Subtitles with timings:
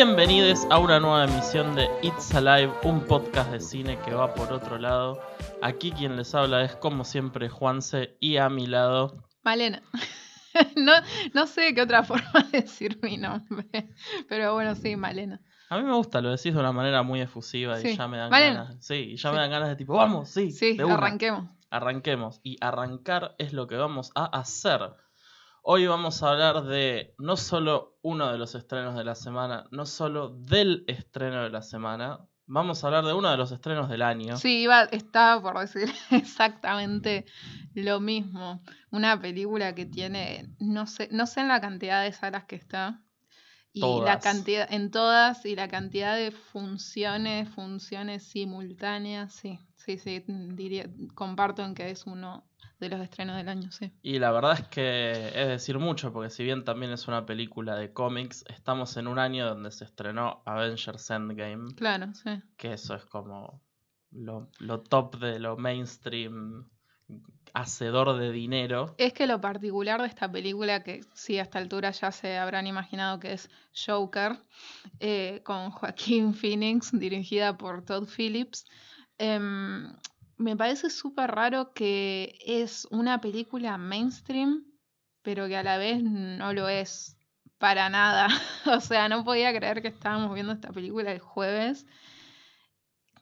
[0.00, 4.52] Bienvenidos a una nueva emisión de It's Alive, un podcast de cine que va por
[4.52, 5.20] otro lado.
[5.60, 9.82] Aquí quien les habla es como siempre Juanse y a mi lado Malena.
[10.76, 10.92] No,
[11.34, 13.92] no sé qué otra forma de decir mi nombre,
[14.28, 15.40] pero bueno, sí, Malena.
[15.68, 18.30] A mí me gusta, lo decís de una manera muy efusiva y ya me dan
[18.30, 18.64] Malena.
[18.66, 18.76] ganas.
[18.86, 19.34] Sí, y ya Sí.
[19.34, 21.50] me dan ganas de tipo, vamos, sí, Sí, de arranquemos.
[21.70, 22.38] Arranquemos.
[22.44, 24.92] Y arrancar es lo que vamos a hacer.
[25.62, 29.86] Hoy vamos a hablar de no solo uno de los estrenos de la semana, no
[29.86, 34.02] solo del estreno de la semana, vamos a hablar de uno de los estrenos del
[34.02, 34.36] año.
[34.36, 37.26] Sí, iba, estaba por decir exactamente
[37.74, 38.62] lo mismo.
[38.90, 43.02] Una película que tiene, no sé, no sé en la cantidad de salas que está.
[43.72, 50.24] Y la cantidad, en todas, y la cantidad de funciones, funciones simultáneas, sí, sí, sí,
[50.26, 53.92] diría, comparto en que es uno de los estrenos del año, sí.
[54.02, 57.74] Y la verdad es que es decir mucho, porque si bien también es una película
[57.76, 62.30] de cómics, estamos en un año donde se estrenó Avengers Endgame, Claro, sí.
[62.56, 63.62] que eso es como
[64.10, 66.68] lo, lo top de lo mainstream,
[67.54, 68.94] hacedor de dinero.
[68.98, 72.66] Es que lo particular de esta película, que sí, a esta altura ya se habrán
[72.66, 73.50] imaginado que es
[73.86, 74.38] Joker,
[75.00, 78.66] eh, con Joaquín Phoenix, dirigida por Todd Phillips,
[79.18, 79.92] em,
[80.38, 84.64] me parece súper raro que es una película mainstream,
[85.22, 87.16] pero que a la vez no lo es
[87.58, 88.28] para nada.
[88.66, 91.86] o sea, no podía creer que estábamos viendo esta película el jueves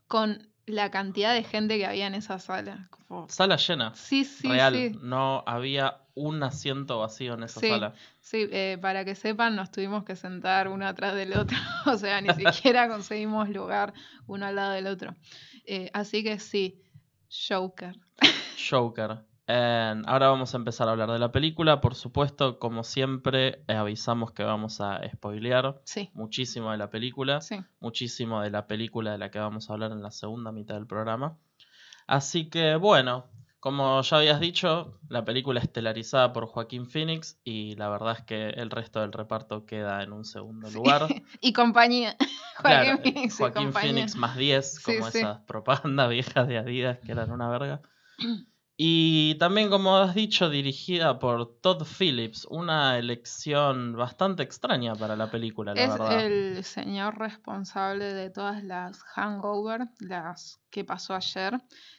[0.09, 2.89] con la cantidad de gente que había en esa sala.
[2.91, 4.99] Como- Sala llena, Sí, sí, real, sí.
[5.01, 7.69] no había un asiento vacío en esa Sí.
[7.69, 7.95] sala.
[8.21, 11.57] Sí, eh, para que sepan, nos tuvimos que sentar uno atrás del otro.
[11.87, 13.93] o sea, ni siquiera conseguimos lugar
[14.27, 15.15] uno al lado del otro.
[15.67, 16.83] Eh, así que sí,
[17.31, 17.95] Joker.
[18.71, 19.19] Joker.
[19.49, 21.81] Ahora vamos a empezar a hablar de la película.
[21.81, 27.41] Por supuesto, como siempre, eh, avisamos que vamos a spoilear Sí, muchísimo de la película.
[27.41, 27.61] sí.
[27.81, 30.87] muchísimo de la película de la que vamos a hablar en la segunda mitad del
[30.87, 31.37] programa.
[32.09, 33.27] Así que bueno,
[33.67, 38.51] como ya habías dicho, la película estelarizada por Joaquín Phoenix y la verdad es que
[38.51, 40.75] el resto del reparto queda en un segundo Sí.
[40.77, 41.01] lugar.
[41.41, 42.17] Y compañía.
[42.63, 43.35] Joaquín eh, Phoenix.
[43.35, 43.93] y Joaquín compañía.
[43.93, 45.19] Phoenix más 10, Sí, como sí.
[45.19, 47.81] esas propagandas viejas de Adidas que eran una verga.
[48.79, 55.31] Y también, como has dicho, dirigida por Todd Phillips, una elección bastante extraña para la
[55.31, 56.21] película, la Es verdad.
[56.27, 61.59] el señor responsable de todas las hangover, las que pasó ayer.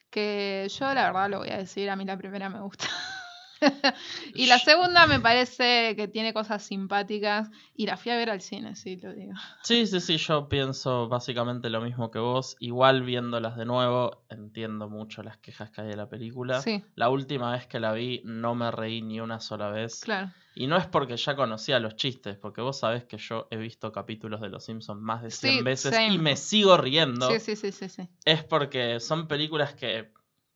[0.10, 2.88] Que yo, la verdad, lo voy a decir, a mí la primera me gusta.
[4.34, 7.50] y la segunda me parece que tiene cosas simpáticas.
[7.76, 9.34] Y la fui a ver al cine, sí, lo digo.
[9.64, 12.56] Sí, sí, sí, yo pienso básicamente lo mismo que vos.
[12.60, 16.62] Igual viéndolas de nuevo, entiendo mucho las quejas que hay de la película.
[16.62, 20.02] Sí, La última vez que la vi no me reí ni una sola vez.
[20.04, 20.32] claro.
[20.60, 23.92] Y no es porque ya conocía los chistes, porque vos sabés que yo he visto
[23.92, 26.16] capítulos de Los Simpsons más de 100 Sí, veces same.
[26.16, 27.30] y me sigo riendo.
[27.30, 28.10] Sí, sí, sí, sí, sí.
[28.26, 30.12] Es porque son películas que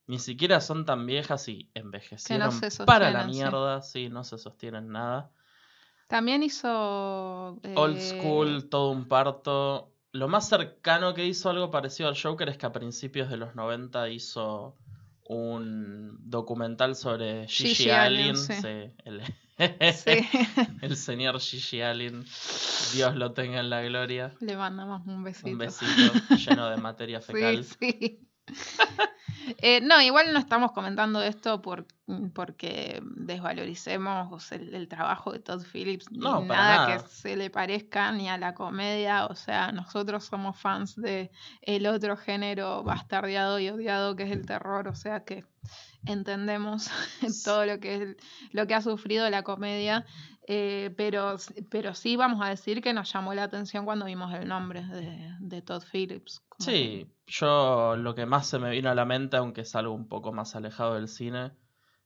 [0.08, 3.40] ni siquiera son tan viejas y envejecieron se para la sostienen, sí.
[3.40, 5.32] mierda, sí, no se sostienen nada.
[6.08, 7.60] También hizo.
[7.76, 9.94] Old eh, School, todo un parto.
[10.12, 13.56] Lo más cercano que hizo algo parecido al Joker es que a principios de los
[13.56, 14.76] 90 hizo
[15.24, 18.54] un documental sobre Gigi, Gigi Allen, Allen, sí.
[18.56, 19.22] sí, el,
[20.82, 22.26] el señor Gigi Allen.
[22.94, 24.36] Dios lo tenga en la gloria.
[24.42, 25.50] Le mandamos un besito.
[25.50, 27.64] Un besito lleno de materia fecal.
[27.64, 28.31] Sí, sí.
[29.58, 35.40] Eh, no, igual no estamos comentando esto por, mm, porque desvaloricemos el, el trabajo de
[35.40, 37.04] Todd Phillips, ni No, para nada, nada.
[37.04, 39.26] que se le parezca ni a la comedia.
[39.26, 41.32] O sea, nosotros somos fans de
[41.64, 44.88] el otro género bastardeado y odiado que es el terror.
[44.88, 45.44] O sea que
[46.06, 46.90] entendemos
[47.44, 48.16] todo lo que es
[48.52, 50.06] lo que ha sufrido la comedia.
[50.48, 51.36] Eh, pero,
[51.70, 55.36] pero sí vamos a decir que nos llamó la atención cuando vimos el nombre de,
[55.40, 56.42] de Todd Phillips.
[56.58, 59.94] que- Sí, yo lo que más se me vino a la mente, aunque es algo
[59.94, 61.52] un poco más alejado del cine,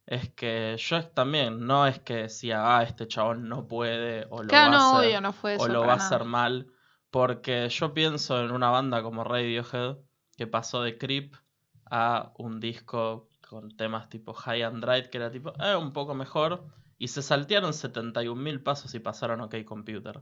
[0.06, 4.50] es que yo también no es que decía, ah, este chabón no puede o lo
[4.50, 5.64] Claro, va a hacer, obvio, no fue eso.
[5.64, 6.68] o lo va a hacer mal,
[7.12, 9.98] porque yo pienso en una banda como Radiohead
[10.38, 11.34] que pasó de Creep
[11.90, 16.14] a un disco con temas tipo High and Dry, que era tipo, eh, un poco
[16.16, 16.64] mejor,
[17.06, 20.22] y se saltearon 71.000 pasos y pasaron OK Computer.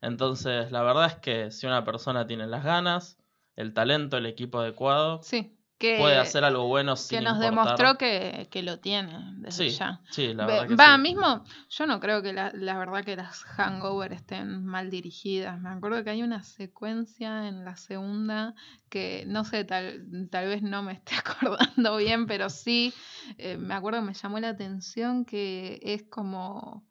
[0.00, 3.18] Entonces, la verdad es que si una persona tiene las ganas,
[3.56, 7.50] el talento, el equipo adecuado, Sí, que, puede hacer algo bueno sin que nos importar.
[7.78, 10.00] demostró que, que lo tiene desde Sí, ya.
[10.10, 11.02] sí, la Ve- verdad que Va, sí.
[11.02, 15.60] mismo, yo no creo que la, la verdad que las hangover estén mal dirigidas.
[15.60, 18.54] Me acuerdo que hay una secuencia en la segunda
[18.88, 22.92] que no sé, tal, tal vez no me esté acordando bien, pero sí,
[23.38, 26.84] eh, me acuerdo que me llamó la atención que es como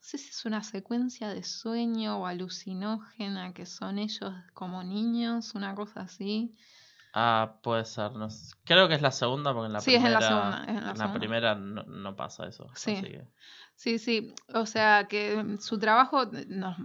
[0.00, 5.74] sé si es una secuencia de sueño o alucinógena, que son ellos como niños, una
[5.74, 6.54] cosa así.
[7.14, 8.12] Ah, puede ser.
[8.12, 8.54] No sé.
[8.64, 10.20] Creo que es la segunda, porque en la Sí, es en primera.
[10.20, 11.18] la segunda, en la en la segunda.
[11.18, 12.68] primera no, no pasa eso.
[12.74, 12.94] Sí.
[13.00, 13.28] que-
[13.74, 16.76] Sí, sí, o sea que su trabajo nos,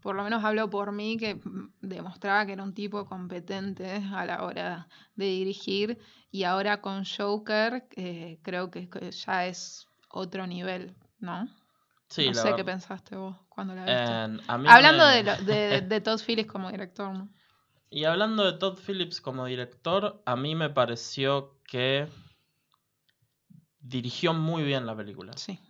[0.00, 1.40] por lo menos habló por mí, que
[1.80, 5.98] demostraba que era un tipo competente a la hora de dirigir
[6.30, 11.48] y ahora con Joker eh, creo que ya es otro nivel, ¿no?
[12.08, 14.44] Sí, no sé qué pensaste vos cuando la viste.
[14.68, 17.28] Hablando me- de, lo- de, de Todd Phillips como director, ¿no?
[17.94, 22.08] Y hablando de Todd Phillips como director, a mí me pareció que
[23.78, 25.32] dirigió muy bien la película.
[25.36, 25.60] Sí,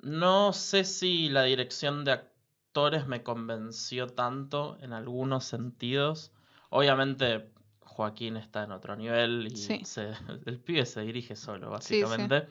[0.00, 6.30] No sé si la dirección de actores me convenció tanto en algunos sentidos.
[6.70, 9.84] Obviamente Joaquín está en otro nivel y Sí.
[9.84, 10.12] se-
[10.46, 12.02] el pibe se dirige solo, Sí, sí.
[12.04, 12.46] básicamente.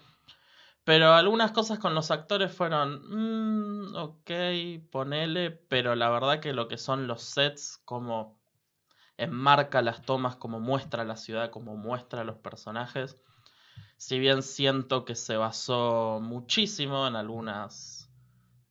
[0.83, 2.99] Pero algunas cosas con los actores fueron,
[3.91, 4.31] "Mm, ok,
[4.91, 8.43] ponele, pero la verdad que lo que son los sets, como
[9.17, 13.17] enmarca las tomas, como muestra la ciudad, como muestra los personajes,
[13.97, 18.09] si bien siento que se basó muchísimo en algunas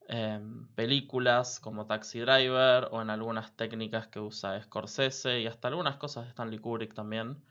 [0.09, 5.97] em, películas como Taxi Driver o en algunas técnicas que usa Scorsese y hasta algunas
[5.97, 7.43] cosas de Stanley Kubrick también.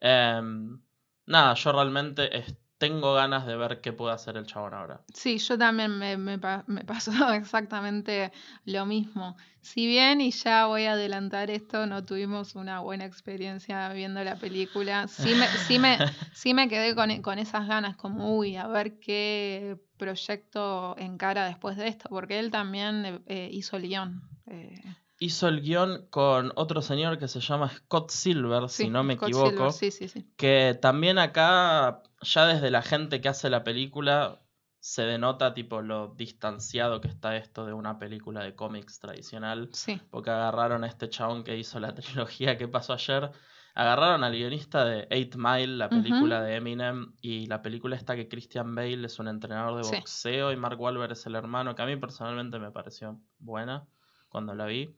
[0.00, 0.80] Em,
[1.26, 2.36] nada, yo realmente
[2.82, 5.00] tengo ganas de ver qué puede hacer el chabón ahora.
[5.14, 8.32] Sí, yo también me, me pa- me pasó exactamente
[8.64, 9.36] lo mismo.
[9.60, 14.36] Si bien, y ya voy a adelantar esto, no tuvimos una buena experiencia viendo la
[14.36, 15.96] película, sí me, sí me,
[16.34, 21.76] sí me quedé con, con esas ganas, como, uy, a ver qué proyecto encara después
[21.76, 24.22] de esto, porque él también eh, hizo el guion.
[24.48, 24.82] eh,
[25.22, 29.14] Hizo el guion con otro señor que se llama Scott Silver, sí, si no me
[29.14, 29.70] Scott equivoco.
[29.70, 30.26] Silver, sí, sí, sí.
[30.36, 34.40] Que también acá, ya desde la gente que hace la película,
[34.80, 39.68] se denota tipo lo distanciado que está esto de una película de cómics tradicional.
[39.72, 43.30] Sí, Porque agarraron a este chabón que hizo la trilogía que pasó ayer.
[43.76, 48.26] Agarraron al guionista de Eight Mile, la película de Eminem, y la película esta que
[48.26, 51.86] Christian Bale es un entrenador de boxeo y Mark Wahlberg es el hermano, que a
[51.86, 53.86] mí personalmente me pareció buena
[54.28, 54.96] cuando la vi.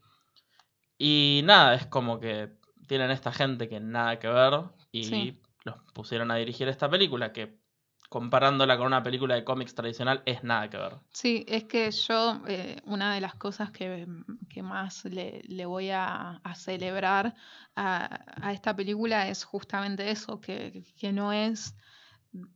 [0.99, 2.53] Y nada, es como que
[2.87, 4.61] tienen esta gente que nada que ver
[4.93, 5.41] y Sí.
[5.65, 7.59] los pusieron a dirigir esta película que
[8.09, 10.93] comparándola con una película de cómics tradicional es nada que ver.
[11.11, 14.07] Sí, es que yo, eh, una de las cosas que,
[14.49, 17.35] que más le, le voy a, a celebrar
[17.77, 21.77] a, a esta película es justamente eso, que, que no es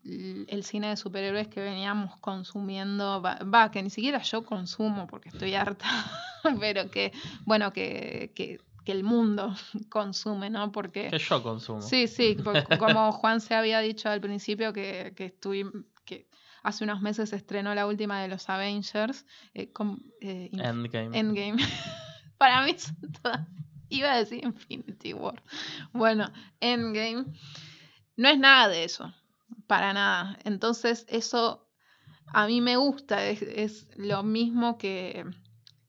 [0.05, 5.55] el cine de superhéroes que veníamos consumiendo, va, que ni siquiera yo consumo porque estoy
[5.55, 5.87] harta,
[6.61, 7.13] pero que,
[7.45, 9.55] bueno, que, que, que el mundo
[9.89, 10.73] consume, ¿no?
[10.73, 11.09] Porque...
[11.11, 11.81] Que yo consumo.
[11.83, 12.37] Sí, sí,
[12.79, 16.29] como Juan se había dicho al principio que, que, estuvi- que
[16.63, 21.17] hace unos meses se estrenó la última de los Avengers, eh, con- eh, Endgame.
[21.19, 21.63] Endgame.
[22.39, 23.47] Para mí son todas...
[23.91, 25.43] Iba a decir Infinity War.
[25.93, 26.31] Bueno,
[26.61, 27.25] Endgame.
[28.17, 29.15] No es nada de eso,
[29.67, 30.39] para nada.
[30.45, 31.69] Entonces eso
[32.33, 35.25] a mí me gusta, es, es lo mismo que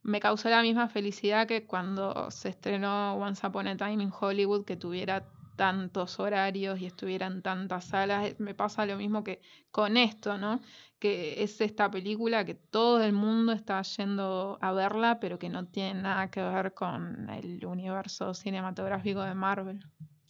[0.04, 4.66] me causó la misma felicidad que cuando se estrenó Once Upon a Time in Hollywood,
[4.66, 8.40] que tuviera tantos horarios y estuviera en tantas salas.
[8.40, 10.62] Me pasa lo mismo que con esto, ¿no?
[11.00, 15.68] Que es esta película que todo el mundo está yendo a verla, pero que no
[15.68, 19.86] tiene nada que ver con el universo cinematográfico de Marvel.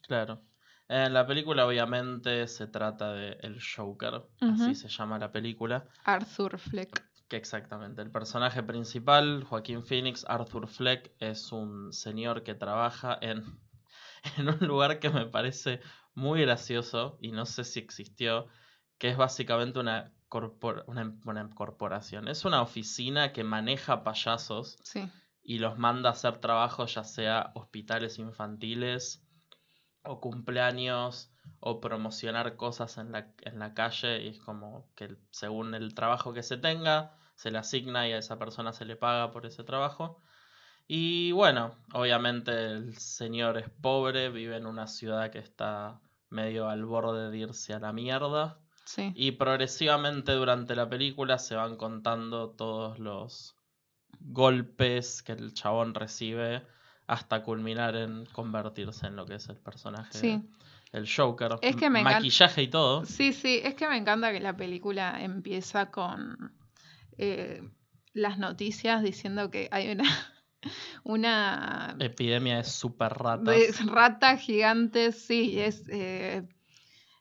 [0.07, 0.41] Claro.
[0.89, 5.87] En la película obviamente se trata de El Joker, así se llama la película.
[6.03, 7.03] Arthur Fleck.
[7.27, 13.43] Que exactamente, el personaje principal, Joaquín Phoenix, Arthur Fleck, es un señor que trabaja en,
[14.37, 15.79] en un lugar que me parece
[16.15, 18.47] muy gracioso y no sé si existió,
[18.97, 22.27] que es básicamente una, corpor- una, una corporación.
[22.27, 25.07] Es una oficina que maneja payasos Sí,
[25.43, 29.23] y los manda a hacer trabajos ya sea hospitales infantiles
[30.03, 35.73] o cumpleaños o promocionar cosas en la, en la calle y es como que según
[35.75, 39.31] el trabajo que se tenga se le asigna y a esa persona se le paga
[39.31, 40.21] por ese trabajo.
[40.87, 46.83] Y bueno, obviamente el señor es pobre, vive en una ciudad que está medio al
[46.83, 48.59] borde de irse a la mierda.
[48.83, 49.13] sí.
[49.15, 53.55] Y progresivamente durante la película se van contando todos los
[54.19, 56.67] golpes que el chabón recibe
[57.09, 60.41] hasta culminar en convertirse en lo que es el personaje, Sí.
[60.91, 61.55] el Joker.
[61.61, 63.05] Es que me encanta- Maquillaje y todo.
[63.05, 66.53] Sí, sí, es que me encanta que la película empieza con
[67.17, 67.61] eh,
[68.13, 70.03] las noticias diciendo que hay una,
[71.03, 73.45] una Epidemia es súper ratas.
[73.45, 76.47] de rata gigante, sí, es, eh,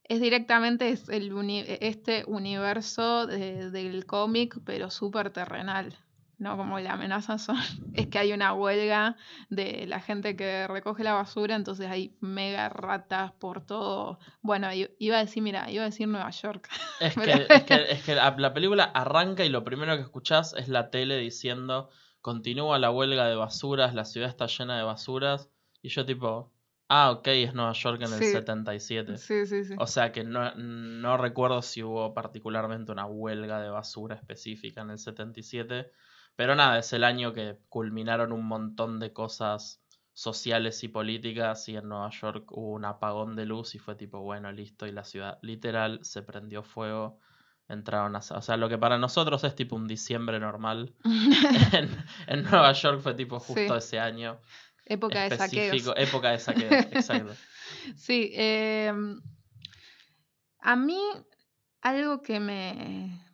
[0.05, 5.97] es directamente es el uni- este universo de- del cómic, pero súper terrenal.
[6.39, 6.57] ¿No?
[6.57, 7.57] Como la amenaza son,
[7.95, 9.17] es que hay una huelga
[9.51, 14.19] de la gente que recoge la basura, entonces hay mega ratas por todo.
[14.41, 14.69] Bueno,
[14.99, 16.69] iba a decir, mira, iba a decir Nueva York.
[17.01, 20.55] Es que, es que, es que la, la película arranca y lo primero que escuchás
[20.55, 21.91] es la tele diciendo
[22.21, 25.49] continúa la huelga de basuras, la ciudad está llena de basuras.
[25.81, 26.53] Y yo tipo,
[26.89, 28.33] ah, ok, es Nueva York en el Sí.
[28.33, 29.17] 77.
[29.17, 29.75] Sí, sí, sí.
[29.79, 34.91] O sea que no, no recuerdo si hubo particularmente una huelga de basura específica en
[34.91, 35.91] el 77.
[36.39, 41.77] Pero nada, es el año que culminaron un montón de cosas sociales y políticas y
[41.77, 45.03] en Nueva York hubo un apagón de luz y fue tipo, bueno, listo, y la
[45.03, 47.19] ciudad literal se prendió fuego.
[47.69, 48.21] Entraron a...
[48.21, 50.95] O sea, lo que para nosotros es tipo un diciembre normal.
[51.73, 51.89] En,
[52.29, 53.79] en Nueva York fue tipo justo Sí.
[53.79, 54.39] ese año.
[54.87, 55.93] Época de saqueos.
[55.97, 57.35] época de saqueos, exacto.
[57.97, 58.93] Sí, eh,
[60.61, 61.01] a mí
[61.81, 63.28] algo que me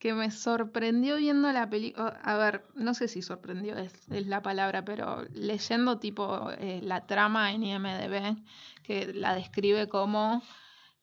[0.00, 4.42] que me sorprendió viendo la película, a ver, no sé si sorprendió es, es la
[4.42, 8.36] palabra, pero leyendo tipo eh, la trama en IMDb,
[8.82, 10.42] que la describe como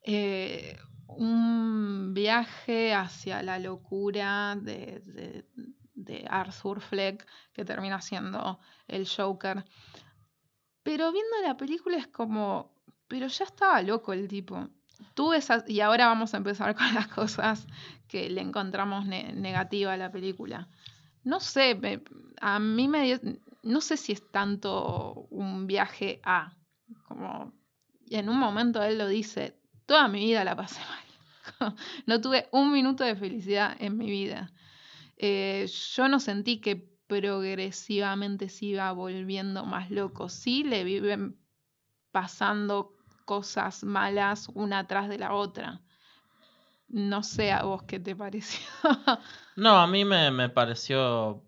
[0.03, 0.77] eh,
[1.07, 5.45] un viaje hacia la locura de, de-
[5.95, 9.65] de Arthur Fleck, que termina siendo el Joker.
[10.83, 12.73] Pero viendo la película es como,
[13.07, 14.67] pero ya estaba loco el tipo.
[15.67, 17.67] Y ahora vamos a empezar con las cosas
[18.07, 20.67] que le encontramos ne- negativa a la película.
[21.23, 21.79] No sé,
[22.41, 23.19] a mí me dio-
[23.63, 26.55] no sé si es tanto un viaje a,
[27.07, 27.53] como
[28.09, 31.75] en un momento él lo dice, toda mi vida la pasé mal.
[32.05, 34.53] no tuve un minuto de felicidad en mi vida.
[35.17, 36.75] Eh, yo no sentí que
[37.07, 40.29] progresivamente se iba volviendo más loco.
[40.29, 41.37] Sí le viven
[42.11, 42.96] pasando
[43.27, 45.81] cosas malas una tras de la otra.
[46.89, 48.59] No sé a vos qué te pareció.
[49.55, 51.43] No, a mí me, me pareció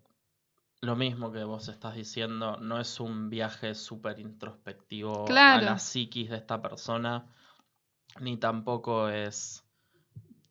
[0.82, 2.58] lo mismo que vos estás diciendo.
[2.58, 5.62] No es un viaje súper introspectivo a Claro.
[5.62, 7.26] la psiquis de esta persona,
[8.20, 9.64] ni tampoco es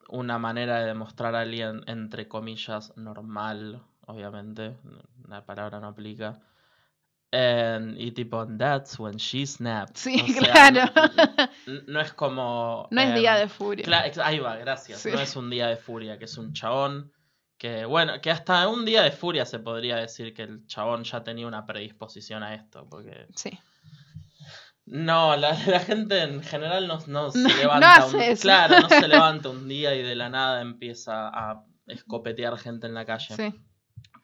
[0.10, 4.78] una manera de demostrar a alguien, entre comillas, normal, obviamente.
[5.28, 6.42] La palabra no aplica.
[7.32, 9.96] Y tipo, that's when she snapped.
[9.98, 10.92] Sí, O sea, claro.
[11.88, 12.88] No, es como.
[12.92, 14.04] No es día em, de furia.
[14.24, 15.00] Ahí va, gracias.
[15.00, 15.12] Sí.
[15.12, 17.12] No es un día de furia, que es un chabón
[17.60, 21.24] que, bueno, que hasta un día de furia se podría decir que el chabón ya
[21.24, 23.52] tenía una predisposición a esto, porque Sí.
[24.86, 28.42] no, la, la gente en general no, no se No- no levanta hace un, eso.
[28.42, 32.94] claro, no se levanta un día y de la nada empieza a escopetear gente en
[32.94, 33.36] la calle.
[33.36, 33.54] Sí.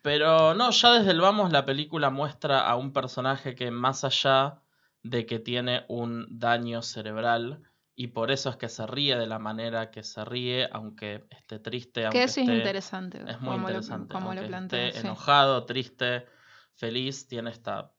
[0.05, 4.61] Pero no, ya desde el vamos la película muestra a un personaje que más allá
[5.01, 7.63] de que tiene un daño cerebral
[7.95, 11.57] y por eso es que se ríe de la manera que se ríe, aunque esté
[11.57, 13.17] triste, aunque Que eso es esté- interesante.
[13.17, 14.13] es muy como interesante.
[14.13, 14.85] Lo, como lo aunque plantea.
[14.85, 15.07] esté sí.
[15.07, 16.27] enojado, triste,
[16.75, 17.91] feliz, tiene esta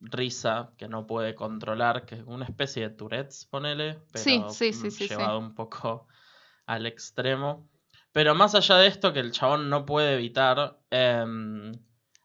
[0.00, 4.72] risa que no puede controlar, que es una especie de Tourette's, ponele, pero Sí, sí,
[4.72, 5.08] sí, mm, sí, sí.
[5.08, 6.08] llevado un poco
[6.66, 7.68] al extremo.
[8.14, 11.72] Pero más allá de esto, que el chabón no puede evitar, em,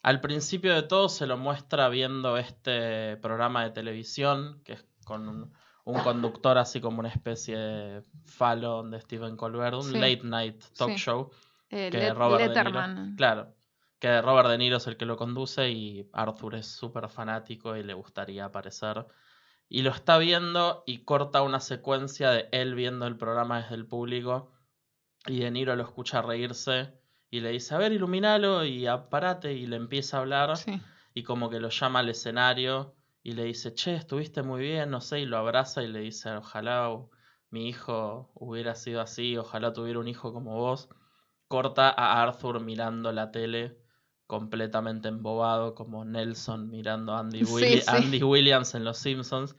[0.03, 5.27] al principio de todo se lo muestra viendo este programa de televisión, que es con
[5.27, 5.51] un,
[5.85, 9.97] un conductor así como una especie de Fallon de Stephen Colbert, un Sí.
[9.97, 10.97] late night talk Sí.
[10.97, 11.31] show,
[11.71, 13.55] Eh, que Let- Robert De Niro- claro,
[13.97, 17.81] que Robert De Niro es el que lo conduce y Arthur es súper fanático y
[17.83, 19.07] le gustaría aparecer.
[19.67, 23.87] Y lo está viendo y corta una secuencia de él viendo el programa desde el
[23.87, 24.51] público
[25.29, 26.93] y De Niro lo escucha reírse
[27.29, 30.81] y le dice, a ver, iluminalo y apárate y le empieza a hablar Sí.
[31.13, 35.01] y como que lo llama al escenario y le dice, che, estuviste muy bien, no
[35.01, 36.89] sé, y lo abraza y le dice, ojalá
[37.51, 40.89] mi hijo hubiera sido así, ojalá tuviera un hijo como vos.
[41.47, 43.77] Corta a Arthur mirando la tele
[44.27, 47.87] completamente embobado, como Nelson mirando a Andy, Sí, Willi- sí.
[47.87, 49.55] Andy Williams en Los Simpsons.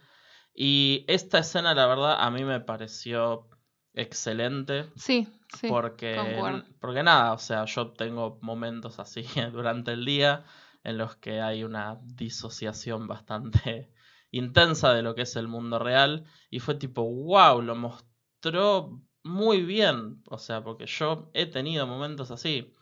[0.55, 3.49] Y esta escena, la verdad, a mí me pareció
[3.95, 4.87] excelente.
[4.97, 5.69] Sí, sí.
[5.69, 6.65] Porque, concuerdo.
[6.81, 10.45] porque nada, o sea, yo tengo momentos así durante el día
[10.85, 13.93] en los que hay una disociación bastante
[14.31, 19.63] intensa de lo que es el mundo real y fue tipo, wow, lo mostró muy
[19.63, 22.75] bien, o sea, porque yo he tenido momentos así.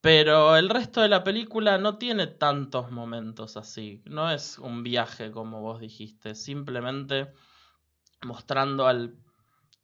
[0.00, 4.02] Pero el resto de la película no tiene tantos momentos así.
[4.04, 6.36] No es un viaje como vos dijiste.
[6.36, 7.32] Simplemente
[8.22, 9.16] mostrando al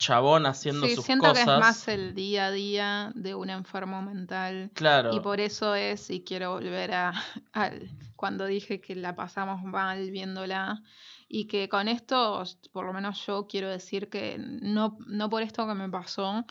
[0.03, 1.45] chabón haciendo Sí, sus siento cosas.
[1.45, 4.71] que es más el día a día de un enfermo mental.
[4.75, 5.15] Claro.
[5.15, 7.13] Y por eso es, y quiero volver a,
[7.53, 10.83] al- cuando dije que la pasamos mal viéndola,
[11.29, 12.43] y que con esto,
[12.73, 16.45] por lo menos yo quiero decir que no, no por esto que me pasó,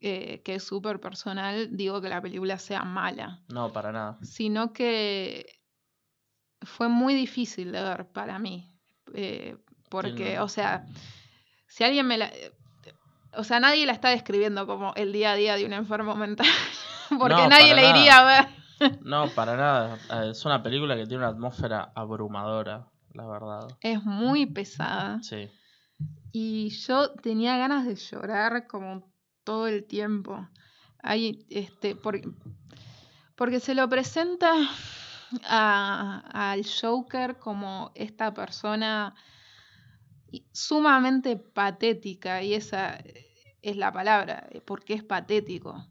[0.00, 4.18] eh, que es súper personal, digo que la película sea mala, No, para nada.
[4.22, 5.46] sino que
[6.62, 8.70] fue muy difícil de ver para mí.
[9.14, 9.56] eh,
[9.90, 10.84] porque, o sea,
[11.68, 12.30] si alguien me la...
[13.36, 16.46] O sea, nadie la está describiendo como el día a día de un enfermo mental,
[17.18, 18.48] porque No, nadie le iría a ver.
[19.02, 19.98] No, para nada.
[20.10, 23.68] Eh, Es una película que tiene una atmósfera abrumadora, la verdad.
[23.80, 25.20] Es muy pesada.
[25.22, 25.48] Sí.
[26.32, 29.10] Y yo tenía ganas de llorar como
[29.44, 30.48] todo el tiempo.
[31.02, 32.28] Hay, este, porque,
[33.36, 34.50] porque se lo presenta
[35.48, 39.14] a- al Joker como esta persona
[40.52, 42.98] sumamente patética, y esa
[43.62, 45.86] es la palabra, eh, porque es patético.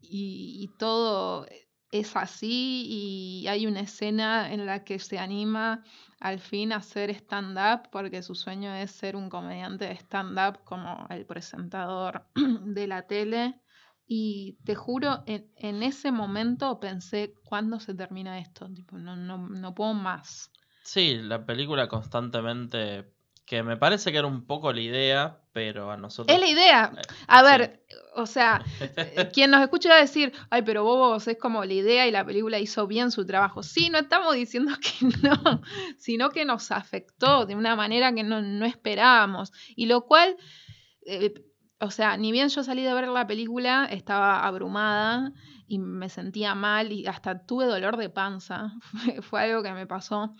[0.00, 1.46] Y, todo
[1.90, 5.82] es así, y hay una escena en la que se anima
[6.20, 11.06] al fin a hacer stand-up, porque su sueño es ser un comediante de stand-up como
[11.10, 13.60] el presentador de la tele.
[14.06, 18.68] Y te juro, en, ese momento pensé, ¿cuándo se termina esto?
[18.92, 20.52] No, no, no puedo más.
[20.84, 23.15] Sí, la película constantemente.
[23.46, 26.34] Que me parece que era un poco la idea, pero a nosotros.
[26.34, 26.92] Es la idea.
[26.96, 27.44] Eh, A sí.
[27.46, 27.86] ver,
[28.16, 31.72] o sea, eh, quien nos escucha va a decir, ay, pero vos es como la
[31.72, 33.62] idea y la película hizo bien su trabajo.
[33.62, 35.62] Sí, no estamos diciendo que no,
[35.96, 39.52] sino que nos afectó de una manera que no, no esperábamos.
[39.76, 40.36] Y lo cual,
[41.06, 41.32] eh,
[41.78, 45.32] o sea, ni bien yo salí de ver la película, estaba abrumada
[45.68, 48.72] y me sentía mal y hasta tuve dolor de panza.
[49.22, 50.34] Fue algo que me pasó.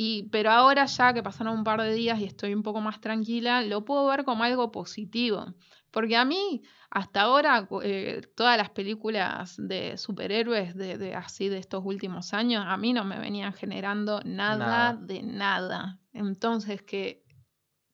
[0.00, 3.00] Y, pero ahora ya que pasaron un par de días y estoy un poco más
[3.00, 5.54] tranquila, lo puedo ver como algo positivo.
[5.90, 11.58] Porque a mí, hasta ahora, eh, todas las películas de superhéroes de, de así de
[11.58, 14.92] estos últimos años, a mí no me venían generando nada, Nada.
[14.94, 15.98] de nada.
[16.12, 17.24] Entonces, que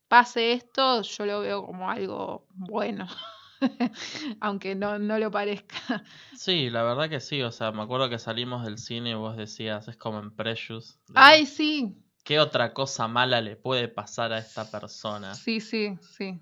[0.07, 3.07] pase esto, yo lo veo como algo bueno.
[4.41, 6.05] Aunque no, no lo parezca.
[6.37, 7.43] Sí, la verdad que sí.
[7.43, 10.99] O sea, me acuerdo que salimos del cine y vos decías, es como en Precious.
[11.09, 15.35] de, Ay, sí, ¿Qué otra cosa mala le puede pasar a esta persona?
[15.35, 16.41] sí, sí, sí.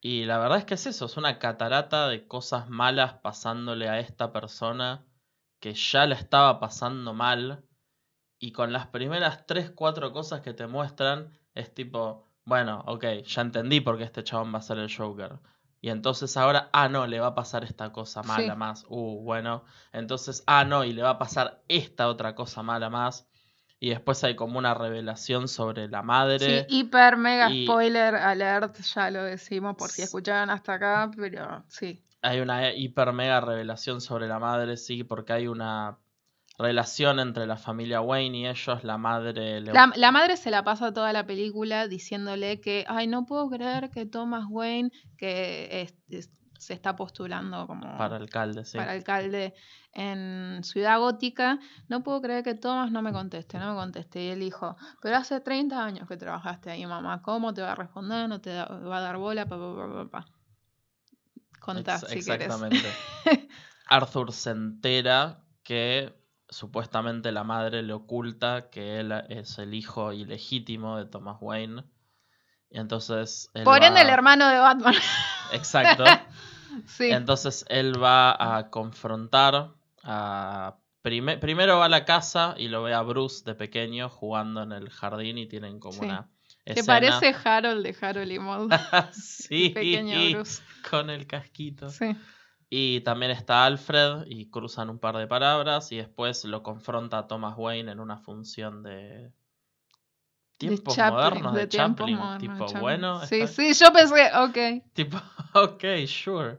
[0.00, 4.00] Y la verdad es que es eso, es una catarata de cosas malas pasándole a
[4.00, 5.06] esta persona
[5.60, 7.64] que ya la estaba pasando mal.
[8.38, 13.40] Y con las primeras 3, 4 cosas que te muestran, es tipo, bueno, ok, ya
[13.42, 15.38] entendí por qué este chabón va a ser el Joker.
[15.84, 18.56] Y entonces ahora, ah, no, le va a pasar esta cosa mala Sí.
[18.56, 18.84] más.
[18.88, 19.64] Uh, bueno.
[19.92, 23.28] Entonces, ah, no, y le va a pasar esta otra cosa mala más.
[23.80, 26.64] Y después hay como una revelación sobre la madre.
[26.64, 31.64] Sí, hiper mega y- spoiler alert, ya lo decimos por si escucharon hasta acá, pero
[31.68, 32.04] sí.
[32.22, 35.98] Hay una hiper mega revelación sobre la madre, sí, porque hay una
[36.58, 38.84] relación entre la familia Wayne y ellos.
[38.84, 43.06] La madre le La, la madre se la pasa toda la película diciéndole que, ay,
[43.06, 48.64] no puedo creer que Thomas Wayne, que es- es- se está postulando como para alcalde,
[48.64, 48.78] sí.
[48.78, 49.52] para alcalde
[49.92, 54.22] en Ciudad Gótica, no puedo creer que Thomas no me conteste, no me conteste.
[54.24, 57.74] Y él dijo, pero hace 30 años que trabajaste ahí, mamá, ¿cómo te va a
[57.74, 58.28] responder?
[58.28, 59.46] ¿No te da- va a dar bola?
[59.46, 60.26] Pa, pa, pa, pa, pa.
[61.60, 62.46] Contá, Ex- si querés.
[62.46, 62.88] exactamente.
[63.88, 66.14] Arthur se entera que
[66.54, 71.84] supuestamente la madre le oculta que él es el hijo ilegítimo de Thomas Wayne.
[72.70, 73.50] Y entonces.
[73.54, 74.94] él Por ende, va- el hermano de Batman.
[75.52, 76.04] Exacto.
[76.86, 77.10] sí.
[77.10, 79.70] Entonces él va a confrontar
[80.02, 80.76] a...
[81.02, 84.72] prime- primero va a la casa y lo ve a Bruce de pequeño jugando en
[84.72, 86.04] el jardín y tienen como Sí.
[86.06, 86.28] una
[86.64, 88.74] que parece Harold de Harold y Maude.
[89.12, 90.62] sí, Pequeño Bruce.
[90.88, 91.90] con el casquito.
[91.90, 92.16] Sí.
[92.70, 97.26] Y también está Alfred y cruzan un par de palabras y después lo confronta a
[97.28, 99.30] Thomas Wayne en una función de
[100.56, 102.16] tiempos Chaplin, modernos de, Chaplin.
[102.16, 102.80] modernos de tipo, Chaplin.
[102.80, 104.82] bueno, Sí, está- sí, yo pensé, ok.
[104.92, 105.16] Tipo,
[105.54, 106.58] ok, sure.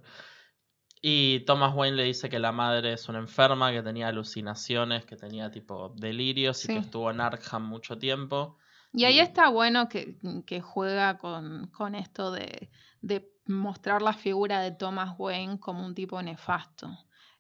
[1.01, 5.15] Y Thomas Wayne le dice que la madre es una enferma, que tenía alucinaciones, que
[5.15, 8.57] tenía tipo delirios y que estuvo en Arkham mucho tiempo.
[8.91, 12.69] Y ahí Y- está bueno que, que juega con, con esto de,
[13.01, 16.89] de mostrar la figura de Thomas Wayne como un tipo nefasto.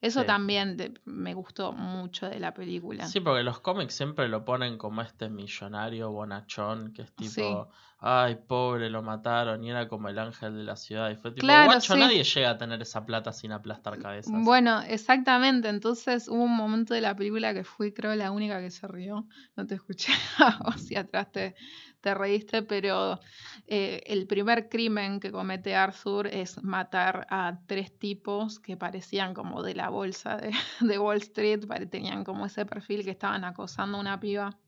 [0.01, 0.27] Eso Sí.
[0.27, 3.07] también de- me gustó mucho de la película.
[3.07, 7.55] Sí, porque los cómics siempre lo ponen como este millonario bonachón, que es tipo, Sí.
[7.97, 11.09] Ay, pobre, lo mataron y era como el ángel de la ciudad.
[11.09, 11.99] Y fue tipo, Claro, guacho, sí.
[11.99, 14.33] nadie llega a tener esa plata sin aplastar cabezas.
[14.43, 15.69] Bueno, exactamente.
[15.69, 19.27] Entonces hubo un momento de la película que fui, creo, la única que se rió.
[19.55, 20.11] No te escuché
[20.63, 21.55] vos si atrás te,
[22.01, 23.19] te reíste, pero
[23.65, 29.63] eh, el primer crimen que comete Arthur es matar a tres tipos que parecían como
[29.63, 34.01] de la bolsa de, de Wall Street, tenían como ese perfil que estaban acosando a
[34.01, 34.59] una piba.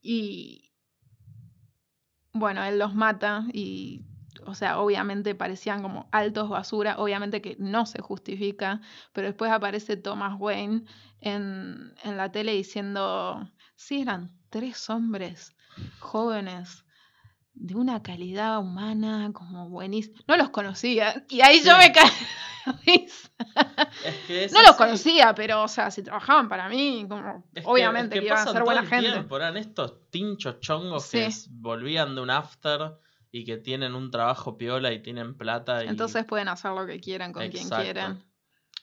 [0.00, 0.71] Y
[2.32, 4.02] bueno, él los mata y,
[4.46, 8.80] o sea, obviamente parecían como altos basura, obviamente que no se justifica,
[9.12, 10.84] pero después aparece Thomas Wayne
[11.20, 15.54] en, en la tele diciendo, sí, eran tres hombres
[16.00, 16.81] jóvenes
[17.54, 20.18] de una calidad humana como buenísima.
[20.26, 22.08] No los conocía y ahí yo me caí.
[24.04, 27.70] Es que No los conocía, pero, o sea, si trabajaban para mí, como, Es que-
[27.70, 29.10] obviamente es que, iban a ser buena gente.
[29.10, 31.50] tiempo, Eran estos tinchos chongos que Sí.
[31.52, 32.92] volvían de un after
[33.32, 35.84] y que tienen un trabajo piola y tienen plata.
[35.84, 38.24] Y, Entonces pueden hacer lo que quieran con quien quieran.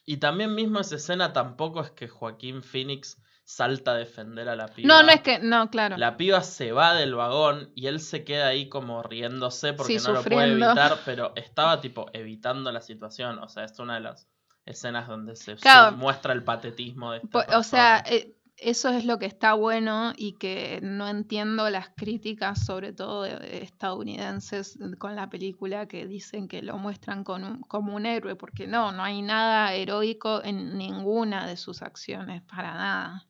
[0.05, 4.67] y también mismo esa escena tampoco es que Joaquín Phoenix salta a defender a la
[4.67, 4.87] piba.
[4.87, 5.97] No, no es que, no, claro.
[5.97, 10.07] La piba se va del vagón y él se queda ahí como riéndose porque Sí,
[10.07, 13.39] no lo puede evitar, pero estaba tipo evitando la situación.
[13.39, 14.27] O sea, es una de las
[14.67, 15.97] escenas donde se Claro.
[15.97, 20.13] muestra el patetismo de esta Po- O sea, eh, eso es lo que está bueno
[20.17, 26.47] y que no entiendo las críticas, sobre todo de- estadounidenses, con la película que dicen
[26.47, 31.57] que lo muestran como un héroe, porque no, no hay nada heroico en ninguna de
[31.57, 33.25] sus acciones, para nada.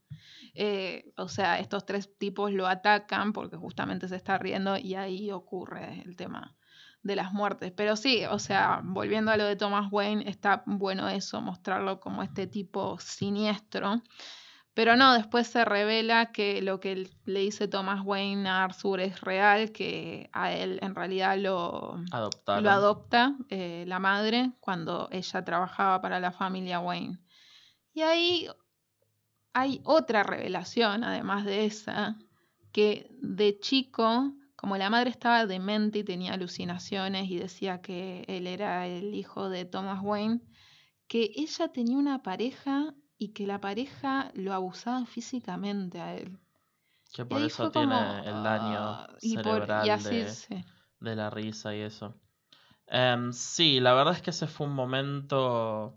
[0.56, 5.32] Eh, o sea, estos tres tipos lo atacan porque justamente se está riendo y ahí
[5.32, 6.56] ocurre el tema
[7.04, 7.72] de las muertes.
[7.72, 12.24] Pero sí, o sea, volviendo a lo de Thomas Wayne, está bueno eso, mostrarlo como
[12.24, 14.02] este tipo siniestro.
[14.80, 19.20] Pero no, después se revela que lo que le dice Thomas Wayne a Arthur es
[19.20, 22.64] real, que a él en realidad lo, Adoptaron.
[22.64, 27.20] lo adopta eh, la madre cuando ella trabajaba para la familia Wayne.
[27.94, 28.48] Y ahí
[29.52, 32.18] hay otra revelación, además de esa,
[32.72, 38.48] que de chico, como la madre estaba demente y tenía alucinaciones y decía que él
[38.48, 40.40] era el hijo de Thomas Wayne,
[41.10, 46.40] que ella tenía una pareja y que la pareja lo abusaba físicamente a él.
[47.14, 50.26] Que Y por eso tiene como, el daño ah, y, por- cerebral y así de,
[50.26, 50.66] sí.
[51.02, 52.16] de la risa y eso.
[52.88, 55.94] Em, sí, la verdad es que ese fue un momento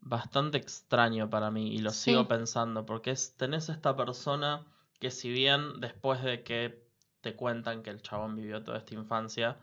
[0.00, 4.64] bastante extraño para mí y lo sigo pensando porque es, tenés esta persona
[4.98, 6.82] que si bien después de que
[7.20, 9.56] te cuentan que el chabón vivió toda esta infancia,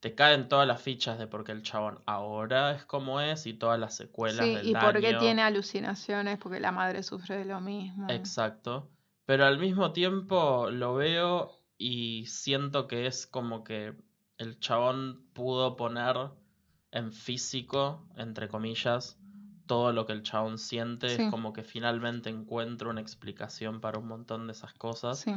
[0.00, 3.52] te caen todas las fichas de por qué el chabón ahora es como es y
[3.52, 7.44] todas las secuelas Sí, del y por qué tiene alucinaciones, porque la madre sufre de
[7.44, 8.06] lo mismo.
[8.08, 8.90] Exacto.
[9.26, 13.94] Pero al mismo tiempo lo veo y siento que es como que
[14.38, 16.16] el chabón pudo poner
[16.92, 19.18] en físico, entre comillas,
[19.66, 21.10] todo lo que el chabón siente.
[21.10, 21.22] Sí.
[21.22, 25.20] Es como que finalmente encuentro una explicación para un montón de esas cosas.
[25.20, 25.32] Sí,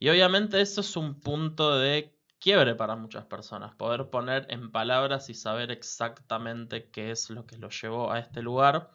[0.00, 5.28] Y obviamente eso es un punto de quiebre para muchas personas, poder poner en palabras
[5.30, 8.90] y saber exactamente qué es lo que lo llevó a este lugar.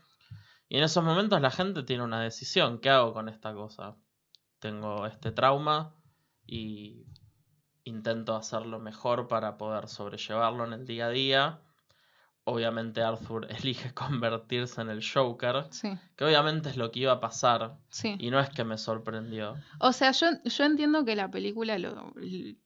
[0.70, 3.96] Y en esos momentos la gente tiene una decisión, ¿qué hago con esta cosa?
[4.60, 5.96] Tengo este trauma
[6.46, 7.06] y
[7.84, 11.60] intento hacerlo mejor para poder sobrellevarlo en el día a día.
[12.46, 17.20] Obviamente Arthur elige convertirse en el Joker, sí, que obviamente es lo que iba a
[17.20, 18.16] pasar sí.
[18.20, 19.56] y no es que me sorprendió.
[19.80, 22.14] O sea, yo, yo entiendo que la película lo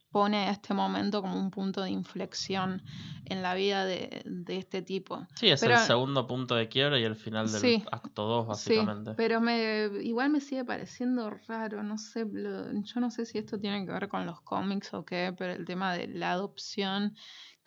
[0.09, 2.81] pone este momento como un punto de inflexión
[3.25, 5.27] en la vida de, de este tipo.
[5.35, 7.83] Sí, es Pero- el segundo punto de quiebre y el final del Sí.
[7.91, 9.13] acto 2, Sí, básicamente.
[9.15, 13.59] pero me, igual me sigue pareciendo raro, no sé, lo- yo no sé si esto
[13.59, 17.15] tiene que ver con los cómics o qué, pero el tema de la adopción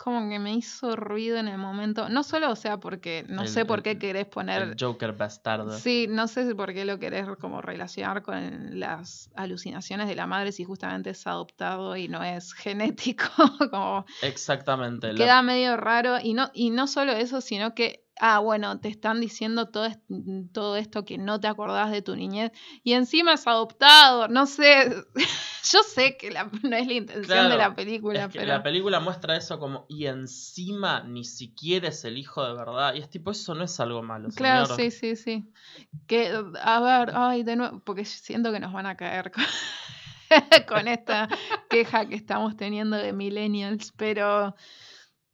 [0.03, 3.47] como que me hizo ruido en el momento, no solo, o sea, porque no El-
[3.47, 5.77] sé por qué querés poner El Joker bastardo.
[5.77, 10.25] Sí, no sé si por qué lo querés como relacionar con las alucinaciones de la
[10.25, 13.27] madre si justamente es adoptado y no es genético,
[13.69, 15.13] como Exactamente.
[15.13, 18.87] la- queda medio raro y no y no solo eso, sino que ah, bueno, te
[18.87, 19.99] están diciendo todo, est-
[20.53, 22.51] todo esto que no te acordás de tu niñez
[22.83, 24.89] y encima es adoptado, no sé,
[25.71, 28.63] yo sé que la- no es la intención de la película, es que pero la
[28.63, 32.93] película muestra eso como, y encima ni siquiera es el hijo de verdad.
[32.93, 34.91] Y es tipo, eso no es algo malo, Claro, señor.
[34.91, 35.45] sí, sí, sí.
[36.07, 36.31] Que,
[36.61, 39.43] a ver, ay, de nuevo, porque siento que nos van a caer con,
[40.67, 41.27] con esta
[41.69, 44.55] queja que estamos teniendo de millennials, pero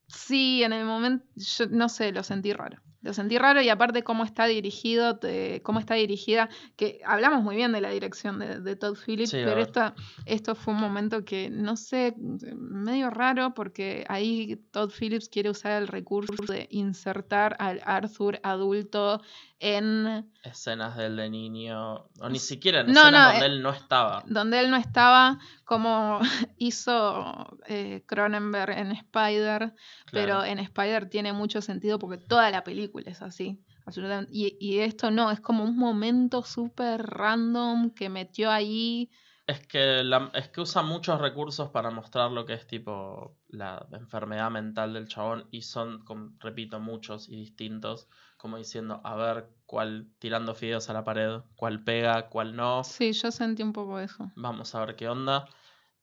[0.08, 2.82] sí, en el momento, yo no sé, lo sentí raro.
[3.08, 7.56] Lo sentí raro y aparte cómo está dirigido, te- cómo está dirigida, que hablamos muy
[7.56, 9.93] bien de la dirección de, de Todd Phillips, Sí, pero verdad.
[9.96, 15.50] esto, esto fue un momento que, no sé, medio raro porque ahí Todd Phillips quiere
[15.50, 19.22] usar el recurso de insertar al Arthur adulto
[19.60, 22.06] en Escenas de él de niño.
[22.22, 24.24] O ni siquiera en No, escenas no, donde eh, él no estaba.
[24.28, 26.20] donde él no estaba, como
[26.58, 29.74] hizo eh, Cronenberg en Spider,
[30.12, 33.60] pero en Spider tiene mucho sentido porque toda la película es así.
[33.86, 34.32] absolutamente.
[34.34, 39.10] Y, y esto no, es como un momento súper random que metió ahí.
[39.46, 43.88] Es que, la- es que usa muchos recursos para mostrar lo que es tipo la
[43.94, 46.04] enfermedad mental del chabón y son,
[46.40, 48.08] repito, muchos y distintos,
[48.38, 53.12] como diciendo, a ver cuál, tirando fideos a la pared, cuál pega, cuál no, Sí,
[53.14, 54.32] yo sentí un poco eso.
[54.36, 55.46] vamos a ver qué onda.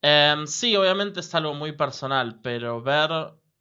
[0.02, 3.11] Em, sí, obviamente es algo muy personal, pero ver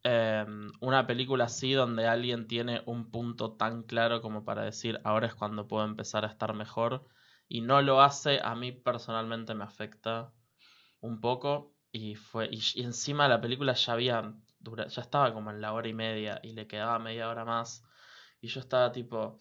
[0.04, 5.26] em, una película así donde alguien tiene un punto tan claro como para decir, ahora
[5.26, 7.04] es cuando puedo empezar a estar mejor,
[7.48, 10.32] y no lo hace, a mí personalmente me afecta
[11.00, 11.74] un poco.
[11.92, 12.48] Y fue.
[12.50, 14.34] Y, encima la película ya había.
[14.88, 16.40] ya estaba como en la hora y media.
[16.42, 17.84] Y le quedaba media hora más.
[18.40, 19.38] Y yo estaba tipo.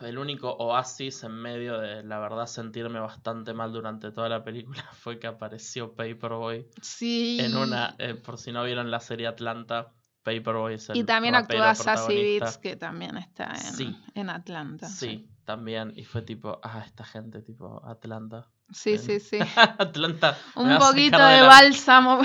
[0.00, 4.82] El único oasis en medio de la verdad sentirme bastante mal durante toda la película
[4.92, 7.38] fue que apareció Paperboy Sí.
[7.40, 7.94] en una.
[7.98, 9.92] eh, por si no vieron la serie Atlanta,
[10.22, 12.14] Paperboy es el Y también actúa Sassy.
[12.38, 13.96] Beats, que también está en, Sí.
[14.14, 14.86] en Atlanta.
[14.88, 15.92] Sí, también.
[15.96, 18.46] Y fue tipo, ah, esta gente, tipo, Atlanta.
[18.70, 19.38] Sí, En- sí, sí.
[19.78, 20.36] Atlanta.
[20.54, 22.20] Un poquito de de la- bálsamo.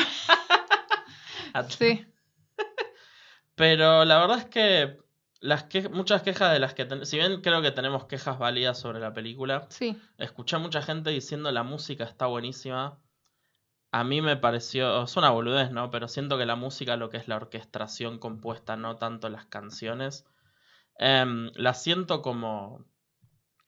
[1.69, 2.06] Sí.
[3.56, 4.98] Pero la verdad es que
[5.43, 8.79] las que muchas quejas de las que ten- si bien creo que tenemos quejas válidas
[8.79, 9.99] sobre la película, Sí.
[10.17, 12.97] escuché a mucha gente diciendo la música está buenísima.
[13.91, 15.91] A mí me pareció, es una boludez, ¿no?
[15.91, 20.25] Pero siento que la música, lo que es la orquestación compuesta, no tanto las canciones,
[20.97, 22.86] em, la siento como,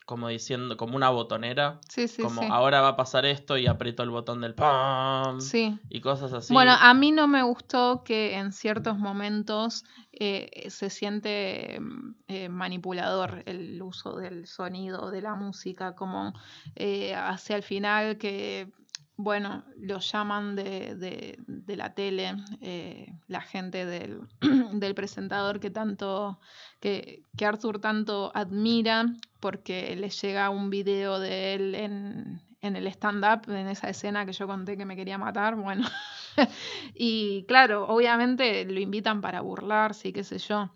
[0.05, 2.47] como diciendo, como una botonera, Sí, sí, como sí.
[2.51, 5.77] ahora va a pasar esto y aprieto el botón del pam Sí.
[5.89, 6.53] y cosas así.
[6.53, 12.49] Bueno, a mí no me gustó que en ciertos momentos eh, se siente mm, eh,
[12.49, 16.33] manipulador el uso del sonido, de la música, como
[16.75, 18.71] eh, hacia el final que,
[19.17, 24.21] bueno, lo llaman de, de- de la tele, eh, la gente del,
[24.73, 26.39] del presentador que tanto,
[26.79, 29.05] que, que Arthur tanto admira,
[29.39, 34.33] porque le llega un video de él en, en el stand-up, en esa escena que
[34.33, 35.87] yo conté que me quería matar, bueno.
[36.93, 40.71] y claro, obviamente lo invitan para burlarse y qué sé yo.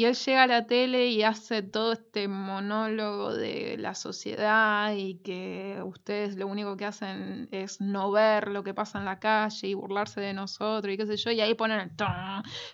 [0.00, 5.16] Y él llega a la tele y hace todo este monólogo de la sociedad y
[5.16, 9.68] que ustedes lo único que hacen es no ver lo que pasa en la calle
[9.68, 11.90] y burlarse de nosotros y qué sé yo, y ahí ponen el.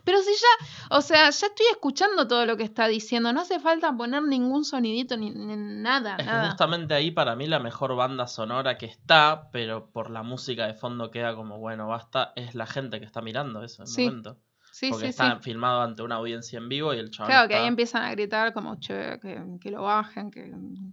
[0.05, 3.59] Pero si ya, o sea, ya estoy escuchando todo lo que está diciendo, no hace
[3.59, 7.97] falta poner ningún sonidito ni, ni nada, Es que justamente ahí para mí la mejor
[7.97, 12.55] banda sonora que está, pero por la música de fondo queda como, bueno, basta, es
[12.55, 14.46] la gente que está mirando eso en Sí, el momento.
[14.77, 15.43] Sí, Porque sí, está sí.
[15.43, 18.53] filmado ante una audiencia en vivo y el chabón Claro, que ahí empiezan a gritar
[18.53, 20.53] como, che, que, que lo bajen, que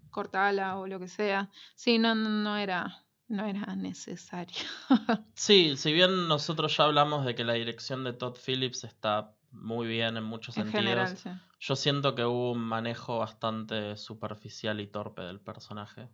[0.09, 1.49] cortala o lo que sea.
[1.75, 4.55] Sí, no, no, era, no era necesario.
[5.35, 9.85] Sí, si bien nosotros ya hablamos de que la dirección de Todd Phillips está muy
[9.85, 11.29] bien en muchos en sentidos, general, sí.
[11.59, 16.07] yo siento que hubo un manejo bastante superficial y torpe del personaje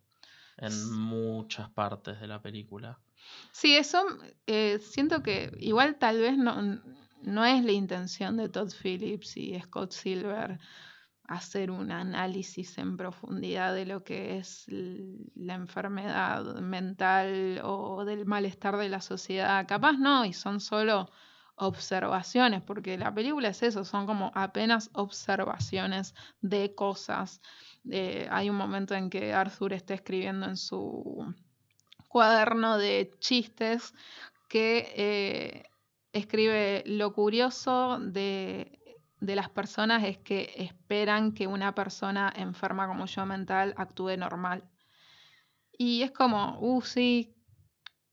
[0.58, 2.98] en muchas partes de la película.
[3.52, 4.04] Sí, eso
[4.48, 6.82] eh, siento que igual tal vez no,
[7.22, 10.60] no es la intención de Todd Phillips y Scott Silver
[11.30, 18.78] hacer un análisis en profundidad de lo que es la enfermedad mental o del malestar
[18.78, 19.68] de la sociedad.
[19.68, 21.12] Capaz no, y son solo
[21.56, 27.42] observaciones, porque la película es eso, son como apenas observaciones de cosas.
[27.92, 31.32] Eh, hay un momento en que Arthur está escribiendo en su
[32.08, 33.94] cuaderno de chistes
[34.48, 35.69] que eh,
[36.14, 38.80] escribe lo curioso de,
[39.20, 44.64] de las personas es que esperan que una persona enferma como yo mental actúe normal.
[45.78, 47.34] Y es como, uh, sí,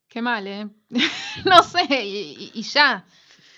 [0.09, 0.69] qué mal, ¿eh?
[1.45, 3.05] no sé, y, ya.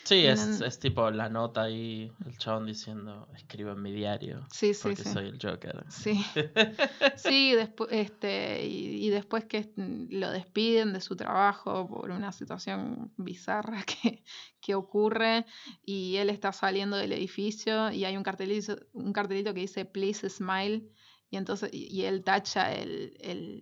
[0.08, 4.72] Sí, es, es tipo la nota ahí, el chabón diciendo, escribo en mi diario, Sí,
[4.72, 5.12] sí, porque sí.
[5.12, 5.84] soy el Joker.
[5.90, 6.24] Sí,
[7.16, 13.12] sí, después, este, y, y después que lo despiden de su trabajo por una situación
[13.18, 14.24] bizarra que,
[14.62, 15.44] que ocurre
[15.84, 20.30] y él está saliendo del edificio y hay un cartelito, un cartelito que dice Please
[20.30, 20.88] Smile
[21.28, 23.60] y entonces y, y él tacha el, el,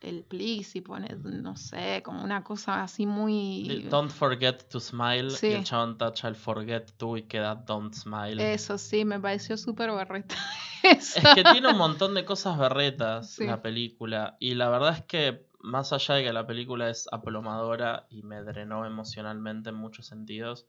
[0.00, 3.86] el please y pone, no sé, como una cosa así muy...
[3.90, 5.30] Don't forget to smile.
[5.30, 5.48] Sí.
[5.48, 8.52] Y el chabón tacha el forget to y queda don't smile.
[8.52, 10.34] Eso sí, me pareció súper berreta.
[10.84, 13.44] Es que tiene un montón de cosas berretas Sí.
[13.44, 14.36] la película.
[14.38, 18.40] Y la verdad es que, más allá de que la película es aplomadora y me
[18.42, 20.66] drenó emocionalmente en muchos sentidos,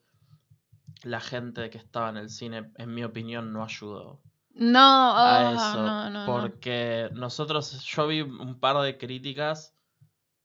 [1.04, 4.20] la gente que estaba en el cine, en mi opinión, no ayudó
[4.60, 5.82] No, a ah, eso.
[5.82, 9.74] no, no, porque nosotros, yo vi un par de críticas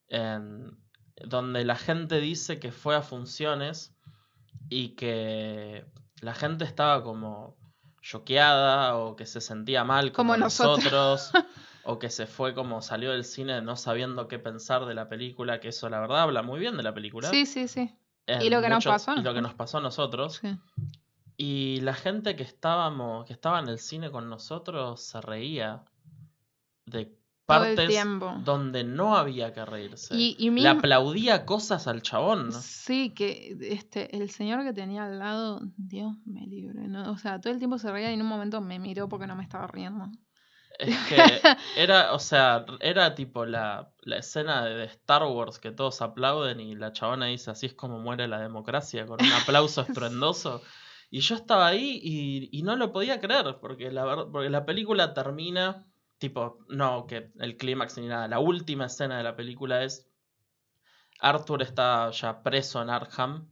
[0.07, 0.77] en
[1.17, 3.93] donde la gente dice que fue a funciones
[4.69, 5.85] y que
[6.21, 7.57] la gente estaba como
[8.01, 11.31] choqueada o que se sentía mal como, Como nosotros.
[11.83, 15.59] o que se fue como salió del cine no sabiendo qué pensar de la película,
[15.59, 17.29] que eso la verdad habla muy bien de la película.
[17.29, 17.93] Sí, sí, sí.
[18.27, 20.39] en y lo que nos pasó Y lo que nos pasó a nosotros.
[20.41, 20.57] sí.
[21.37, 25.83] Y la gente que estábamos, que estaba en el cine con nosotros se reía
[26.85, 28.03] de partes
[28.43, 30.15] donde no había que reírse.
[30.15, 32.51] Y, y Le aplaudía cosas al chabón.
[32.51, 37.11] Sí, que este, el señor que tenía al lado, Dios me libre, ¿no?
[37.11, 39.35] O sea, todo el tiempo se reía y en un momento me miró porque no
[39.35, 40.09] me estaba riendo.
[40.79, 41.17] Es que
[41.77, 46.75] era, o sea, era tipo la, la escena de Star Wars que todos aplauden y
[46.75, 50.61] la chabona dice así es como muere la democracia con un aplauso estruendoso.
[51.09, 51.99] Y yo estaba ahí
[52.51, 55.87] y, no lo podía creer, porque la, porque la película termina,
[56.17, 58.27] tipo, no, que el clímax ni nada.
[58.27, 60.09] La última escena de la película es
[61.19, 63.49] Arthur está ya preso en Arkham.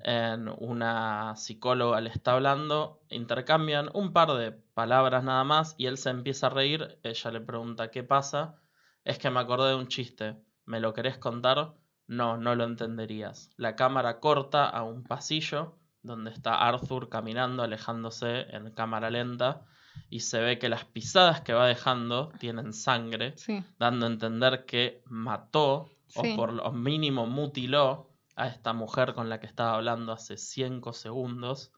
[0.00, 5.98] En una psicóloga le está hablando, intercambian un par de palabras nada más y él
[5.98, 6.98] se empieza a reír.
[7.02, 8.56] Ella le pregunta qué pasa.
[9.04, 10.36] Es que me acordé de un chiste.
[10.64, 11.74] ¿Me lo querés contar?
[12.06, 13.50] No, no lo entenderías.
[13.56, 15.78] La cámara corta a un pasillo
[16.08, 19.64] donde está Arthur caminando, alejándose en cámara lenta
[20.10, 24.64] y se ve que las pisadas que va dejando tienen sangre Sí, dando a entender
[24.64, 26.32] que mató Sí.
[26.32, 30.92] o por lo mínimo mutiló a esta mujer con la que estaba hablando hace 5
[30.94, 31.70] segundos.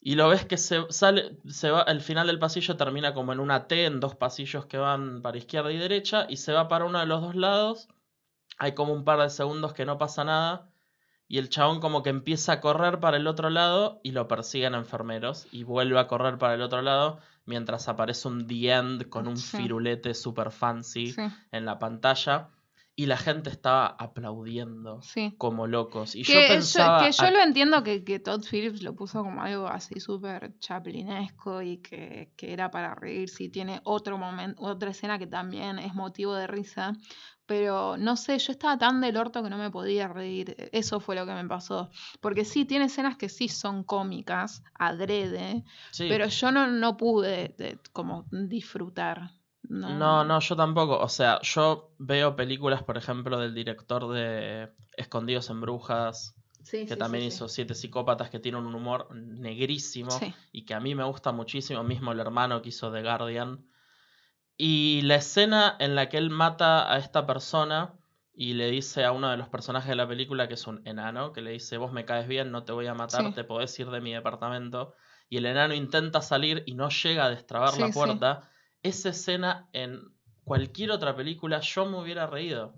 [0.00, 3.38] Y lo ves que se sale, se va, el final del pasillo termina como en
[3.38, 6.84] una T, en dos pasillos que van para izquierda y derecha, y se va para
[6.86, 7.86] uno de los dos lados.
[8.58, 10.71] Hay como un par de segundos que no pasa nada.
[11.32, 14.74] Y el chabón como que empieza a correr para el otro lado y lo persiguen
[14.74, 15.46] enfermeros.
[15.50, 19.38] Y vuelve a correr para el otro lado mientras aparece un The End con un
[19.38, 19.56] Sí.
[19.56, 22.50] firulete super fancy sí, en la pantalla.
[22.94, 25.34] Y la gente estaba aplaudiendo sí.
[25.38, 26.14] como locos.
[26.14, 27.02] Y Que yo yo, pensaba...
[27.02, 30.58] que yo "Ah, lo entiendo que, que Todd Phillips lo puso como algo así súper
[30.58, 35.78] chaplinesco y que, que era para reírse y tiene otro momento, otra escena que también
[35.78, 36.92] es motivo de risa.
[37.52, 40.56] Pero no sé, yo estaba tan del orto que no me podía reír.
[40.72, 41.90] Eso fue lo que me pasó.
[42.22, 46.06] Porque sí, tiene escenas que sí son cómicas, adrede, sí".
[46.08, 49.32] pero yo no, no pude de- como disfrutar.
[49.68, 50.98] No, No, no, yo tampoco.
[50.98, 56.94] O sea, yo veo películas, por ejemplo, del director de Escondidos en Brujas, Sí, que
[56.94, 60.18] sí, también hizo Siete Psicópatas, que tiene un humor negrísimo
[60.52, 63.62] y que a mí me gusta muchísimo, mismo el hermano que hizo The Guardian.
[64.56, 67.94] Y la escena en la que él mata a esta persona
[68.34, 71.32] y le dice a uno de los personajes de la película, que es un enano,
[71.32, 73.32] que le dice, vos me caes bien, no te voy a matar, Sí.
[73.32, 74.94] te podés ir de mi departamento.
[75.28, 77.92] Y el enano intenta salir y no llega a destrabar Sí, la sí.
[77.94, 78.48] puerta.
[78.82, 80.00] Esa escena en
[80.44, 82.74] cualquier otra película yo me hubiera reído.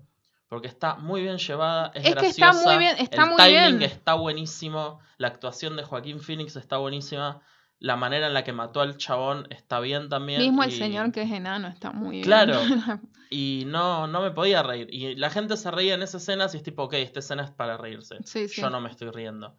[0.47, 3.37] Porque está muy bien llevada, es, Es que está graciosa, muy bien- está el muy
[3.37, 3.81] timing bien.
[3.81, 7.41] está buenísimo, la actuación de Joaquín Phoenix está buenísima,
[7.85, 10.41] la manera en la que mató al chabón está bien también.
[10.41, 12.23] Mismo el señor que es enano está muy bien.
[12.23, 12.59] Claro.
[13.29, 14.87] Y no, no me podía reír.
[14.91, 17.51] Y la gente se reía en esas escenas y es tipo, ok, esta escena es
[17.51, 18.17] para reírse.
[18.23, 18.61] Sí, sí.
[18.61, 19.57] Yo no me estoy riendo.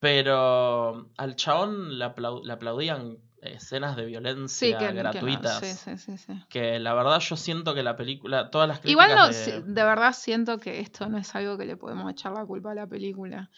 [0.00, 5.58] Pero al chabón le, aplau- le aplaudían escenas de violencia que, que gratuitas.
[5.60, 6.32] sí, sí, sí, sí.
[6.48, 9.84] Que la verdad yo siento que la película, todas las críticas Igual no, de- de
[9.84, 12.86] verdad siento que esto no es algo que le podemos echar la culpa a la
[12.86, 13.50] película.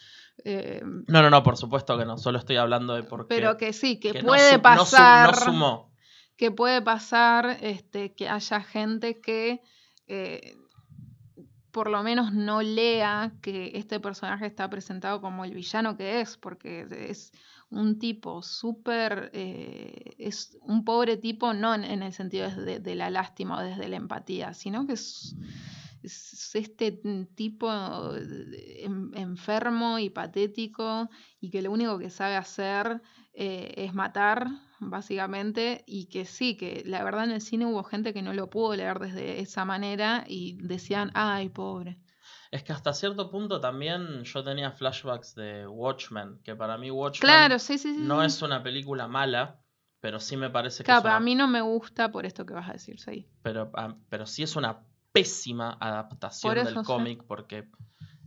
[0.44, 2.18] Eh, No, no, no, por supuesto que no.
[2.18, 3.34] Solo estoy hablando de por qué.
[3.34, 5.34] pero que sí, que, puede no pasar.
[5.34, 5.92] no sumó.
[6.36, 9.60] que puede pasar este, que haya gente que
[10.06, 10.56] eh,
[11.70, 16.36] por lo menos no lea que este personaje está presentado como el villano que es,
[16.36, 17.32] porque es
[17.70, 22.94] un tipo súper, eh, es un pobre tipo, no en, en el sentido de, de
[22.94, 25.77] la lástima o desde la empatía, sino que es, es
[26.54, 26.92] este
[27.34, 27.70] tipo
[28.16, 31.08] en- enfermo y patético
[31.40, 33.00] y que lo único que sabe hacer
[33.34, 34.48] eh, es matar,
[34.80, 38.50] básicamente, y que sí, que la verdad en el cine hubo gente que no lo
[38.50, 41.98] pudo leer desde esa manera y decían, ay, pobre.
[42.50, 47.20] Es que hasta cierto punto también yo tenía flashbacks de Watchmen, que para mí Watchmen
[47.26, 48.00] Claro, sí, sí, sí.
[48.02, 49.60] no es una película mala,
[50.00, 52.54] pero sí me parece que Claro, es a mí no me gusta por esto que
[52.54, 53.26] vas a decir, sí.
[53.42, 56.84] pero, ah, pero sí es una pésima adaptación del sí.
[56.84, 57.68] cómic porque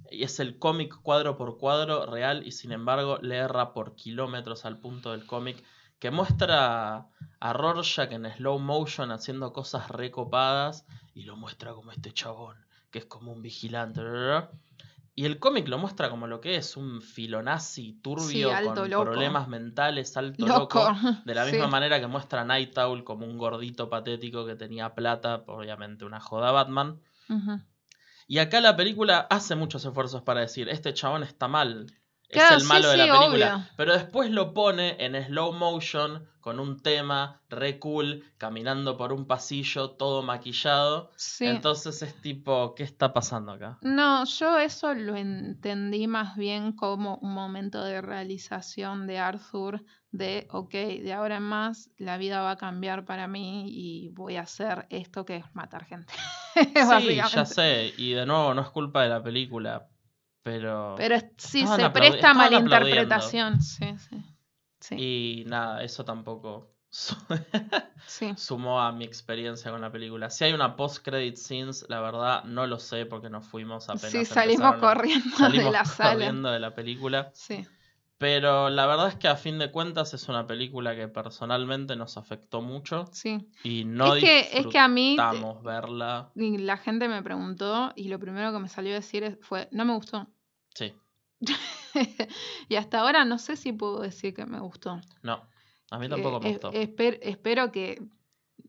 [0.10, 4.80] es el cómic cuadro por cuadro real y sin embargo le erra por kilómetros al
[4.80, 5.64] punto del cómic
[6.00, 7.08] que muestra
[7.40, 12.58] a Rorschach en slow motion haciendo cosas recopadas y lo muestra como este chabón
[12.92, 14.02] que es como un vigilante.
[15.14, 19.04] Y el cómic lo muestra como lo que es, un filonazi turbio Sí, con loco.
[19.04, 20.80] problemas mentales, alto Loco.
[20.84, 20.88] loco.
[21.26, 21.72] De la misma Sí.
[21.72, 26.20] manera que muestra a Night Owl como un gordito patético que tenía plata, obviamente una
[26.22, 27.02] joda Batman.
[28.28, 31.88] Y acá la película hace muchos esfuerzos para decir, este chabón está mal.
[32.32, 33.56] Claro, es el sí, malo de la película.
[33.56, 33.68] obvio.
[33.78, 39.26] Pero después lo pone en slow motion, con un tema re cool, caminando por un
[39.26, 41.12] pasillo, todo maquillado.
[41.16, 41.46] Sí.
[41.46, 43.78] Entonces es tipo, ¿qué está pasando acá?
[43.82, 50.48] No, yo eso lo entendí más bien como un momento de realización de Arthur, de,
[50.52, 54.42] ok, de ahora en más la vida va a cambiar para mí y voy a
[54.42, 56.14] hacer esto que es matar gente.
[56.54, 57.94] Sí, ya sé.
[57.98, 59.88] Y de nuevo, no es culpa de la película.
[60.44, 60.96] Pero...
[60.98, 63.62] Pero sí, se presta a malinterpretación.
[63.62, 64.24] Sí, sí.
[64.80, 66.72] Sí, Y nada, eso tampoco
[68.36, 70.30] sumó a mi experiencia con la película.
[70.32, 74.12] Si hay una post-credit scenes, la verdad no lo sé porque nos fuimos apenas.
[74.12, 76.14] Sí, salimos corriendo salimos de la sala.
[76.14, 77.32] corriendo de la película.
[77.34, 77.66] Sí,
[78.22, 82.18] Pero la verdad es que a fin de cuentas es una película que personalmente nos
[82.18, 83.50] afectó mucho sí.
[83.64, 86.32] y no es, que, es que a mí disfrutamos verla.
[86.36, 89.86] y la gente me preguntó y lo primero que me salió a decir fue, no
[89.86, 90.28] me gustó.
[90.76, 90.94] Sí,
[92.70, 95.02] y hasta ahora no sé si puedo decir que me gustó.
[95.24, 95.42] no,
[95.90, 96.70] a mí tampoco me Eh, gustó.
[96.74, 98.04] eh, esper- espero que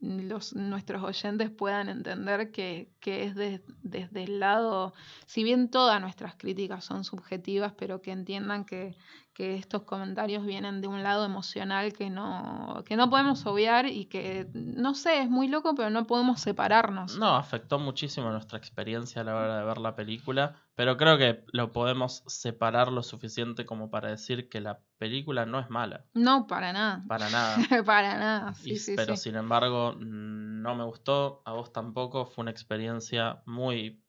[0.01, 4.93] los, nuestros oyentes puedan entender que, que es de- desde el lado,
[5.27, 8.97] si bien todas nuestras críticas son subjetivas, pero que entiendan que,
[9.35, 14.07] que estos comentarios vienen de un lado emocional que no, que no podemos obviar y
[14.07, 17.17] que, no sé, es muy loco, pero no podemos separarnos.
[17.19, 21.45] No, afectó muchísimo nuestra experiencia a la hora de ver la película, pero creo que
[21.53, 26.47] lo podemos separar lo suficiente como para decir que la película no es mala, No,
[26.47, 27.05] para nada.
[27.07, 27.59] para nada.
[27.87, 29.23] para nada, sí, Y- sí, pero sí.
[29.23, 34.03] sin embargo, no me gustó, a vos tampoco, fue una experiencia muy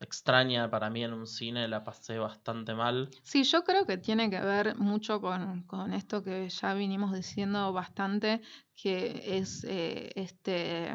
[0.00, 3.10] extraña para mí en un cine, la pasé bastante mal.
[3.22, 7.72] Sí, yo creo que tiene que ver mucho con, con esto que ya vinimos diciendo
[7.72, 8.42] bastante,
[8.76, 10.90] que es eh, este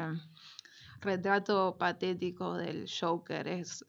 [1.00, 3.48] retrato patético del Joker.
[3.48, 3.84] Es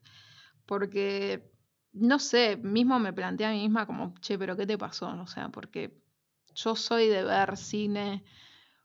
[0.72, 1.51] porque,
[1.91, 5.09] no sé, mismo me planteé a mí misma como, che, pero ¿qué te pasó?
[5.22, 6.01] O sea, porque
[6.55, 8.24] yo soy de ver cine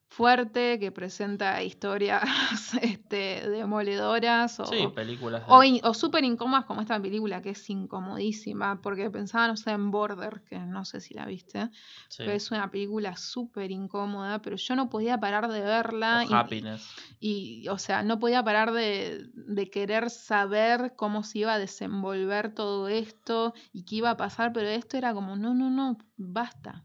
[0.09, 2.23] fuerte que presenta historias
[2.81, 7.51] este, demoledoras o, Sí, películas de- o, in- o súper incómodas como esta película que
[7.51, 11.69] es incomodísima, porque pensaba, no sé, en Border, que no sé si la viste,
[12.09, 16.21] sí, pero es una película súper incómoda, pero yo no podía parar de verla.
[16.25, 16.89] o y- Happiness.
[17.21, 22.55] y, o sea, no podía parar de, de querer saber cómo se iba a desenvolver
[22.55, 26.85] todo esto y qué iba a pasar, pero esto era como, no, no, no, basta,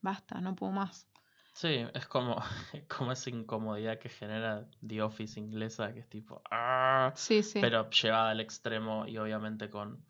[0.00, 1.07] basta, no puedo más.
[1.60, 2.36] Sí, es como,
[2.88, 6.40] como esa incomodidad que genera The Office inglesa, que es tipo...
[6.52, 7.58] "Ah", Sí, sí.
[7.60, 10.04] pero llevada al extremo y obviamente con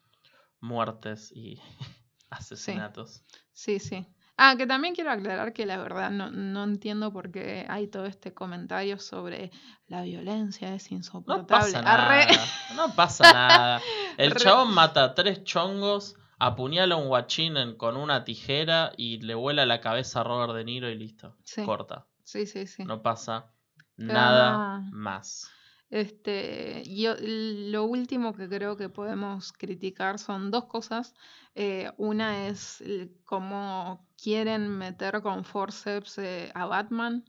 [0.61, 1.59] muertes y
[2.31, 3.23] asesinatos.
[3.55, 4.07] Sí, sí.
[4.37, 8.05] Ah, que también quiero aclarar que la verdad no, no entiendo por qué hay todo
[8.05, 9.51] este comentario sobre
[9.89, 11.77] la violencia es No insoportable.
[11.79, 12.27] Arre.
[12.77, 13.81] No pasa nada.
[14.19, 19.21] El Re- chabón mata a tres chongos, apuñala a un guachín con una tijera y
[19.21, 21.37] le vuela la cabeza a Robert De Niro y listo.
[21.45, 21.63] Sí.
[21.65, 22.09] Corta.
[22.25, 22.85] Sí, sí, sí.
[22.85, 23.55] No pasa
[24.07, 24.85] Pero nada no.
[24.91, 25.59] más.
[25.91, 31.15] Este, yo, lo último que creo que podemos criticar son dos cosas.
[31.55, 32.83] Eh, una es
[33.25, 37.25] cómo quieren meter con forceps eh, a Batman.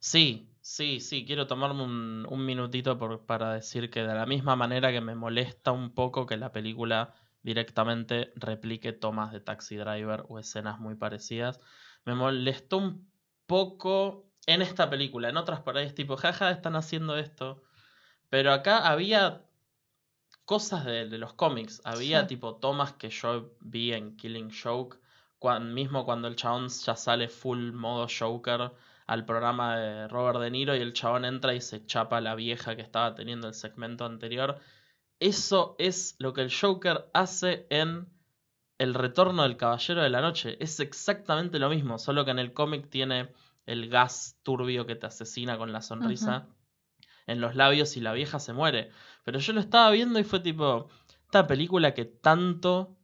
[0.00, 4.56] Sí, sí, sí, quiero tomarme un, un minutito por- para decir que de la misma
[4.56, 10.24] manera que me molesta un poco que la película directamente replique tomas de Taxi Driver
[10.28, 11.60] o escenas muy parecidas,
[12.04, 13.10] me molestó un
[13.46, 17.62] poco en esta película, en otras por ahí es tipo, jaja, están haciendo esto,
[18.30, 19.44] pero acá había
[20.44, 22.26] cosas de, de los cómics, había Sí.
[22.26, 24.98] tipo tomas que yo vi en Killing Joke,
[25.60, 28.72] mismo cuando el chabón ya sale full modo Joker
[29.06, 32.34] al programa de Robert De Niro y el chabón entra y se chapa a la
[32.34, 34.58] vieja que estaba teniendo el segmento anterior.
[35.20, 38.08] Eso es lo que el Joker hace en
[38.78, 40.56] El Retorno del Caballero de la Noche.
[40.60, 43.32] Es exactamente lo mismo, solo que en el cómic tiene
[43.66, 46.46] el gas turbio que te asesina con la sonrisa
[47.26, 48.90] en los labios y la vieja se muere.
[49.24, 50.88] Pero yo lo estaba viendo y fue tipo,
[51.24, 52.96] esta película que tanto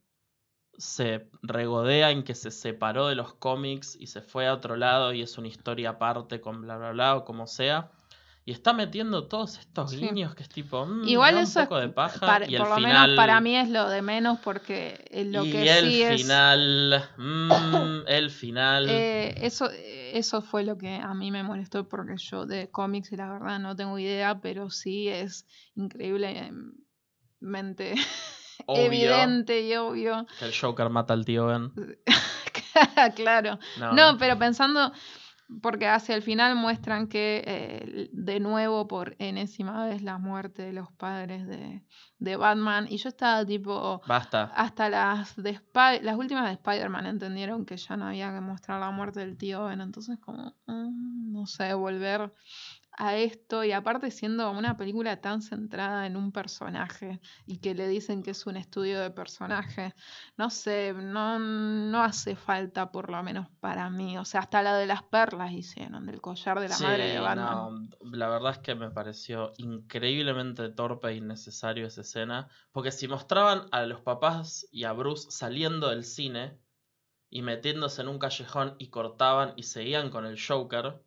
[0.78, 5.12] se regodea en que se separó de los cómics y se fue a otro lado
[5.12, 7.90] y es una historia aparte con bla bla bla o como sea.
[8.46, 10.00] Y está metiendo todos estos Sí.
[10.00, 10.84] guiños que es tipo.
[10.84, 12.20] mm, Igual eso un es poco de paja.
[12.20, 12.92] para- y el por lo final.
[13.10, 16.20] menos para mí es lo de menos porque lo y que el sí es...
[16.22, 17.08] final.
[17.16, 18.86] mm, el final.
[18.90, 23.32] Eh, eso, eso fue lo que a mí me molestó porque yo de cómics, la
[23.32, 26.74] verdad, no tengo idea, pero sí es increíblemente
[28.66, 30.26] obvio evidente y obvio.
[30.38, 31.72] que el Joker mata al tío Ben.
[33.16, 33.58] claro.
[33.78, 34.92] No, No, pero pensando,
[35.62, 40.72] porque hacia el final muestran que eh, de nuevo por enésima vez la muerte de
[40.72, 41.82] los padres de,
[42.18, 44.44] de Batman, y yo estaba tipo, Basta.
[44.56, 48.80] hasta las de Spy- las últimas de Spider-Man entendieron que ya no había que mostrar
[48.80, 52.32] la muerte del tío Ben, entonces como, mm, no sé, volver
[52.96, 57.88] a esto y aparte siendo una película tan centrada en un personaje y que le
[57.88, 59.94] dicen que es un estudio de personaje,
[60.36, 64.76] no sé, no, no hace falta por lo menos para mí, o sea, hasta la
[64.76, 67.68] de las perlas hicieron, del collar de la Sí, madre de Batman.
[67.70, 72.48] no, la verdad es que me pareció increíblemente torpe e innecesario esa escena.
[72.72, 76.60] Porque si mostraban a los papás y a Bruce saliendo del cine
[77.30, 81.04] y metiéndose en un callejón y cortaban y seguían con el Joker,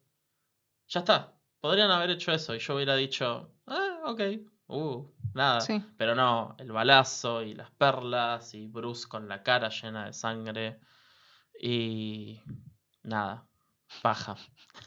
[0.87, 1.36] ya está.
[1.67, 4.21] Podrían haber hecho eso y yo hubiera dicho, ah, ok,
[4.67, 5.59] uh, nada.
[5.59, 5.83] Sí.
[5.97, 10.79] Pero no, el balazo y las perlas y Bruce con la cara llena de sangre
[11.59, 12.41] y
[13.03, 13.45] nada,
[14.01, 14.37] paja.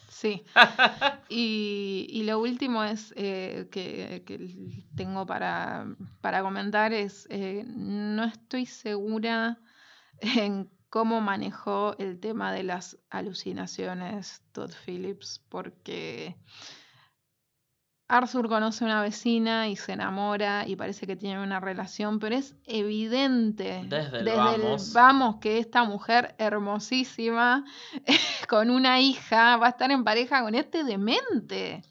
[0.08, 0.42] Sí.
[1.28, 5.86] Y, y lo último es eh, que, que tengo para,
[6.22, 9.60] para comentar es, eh, no estoy segura
[10.20, 16.36] en cómo manejó el tema de las alucinaciones Todd Phillips, porque
[18.08, 22.34] Arthur conoce a una vecina y se enamora y parece que tienen una relación, pero
[22.34, 24.88] es evidente Desde el desde vamos.
[24.88, 27.64] el vamos que esta mujer hermosísima
[28.48, 31.82] con una hija va a estar en pareja con este demente.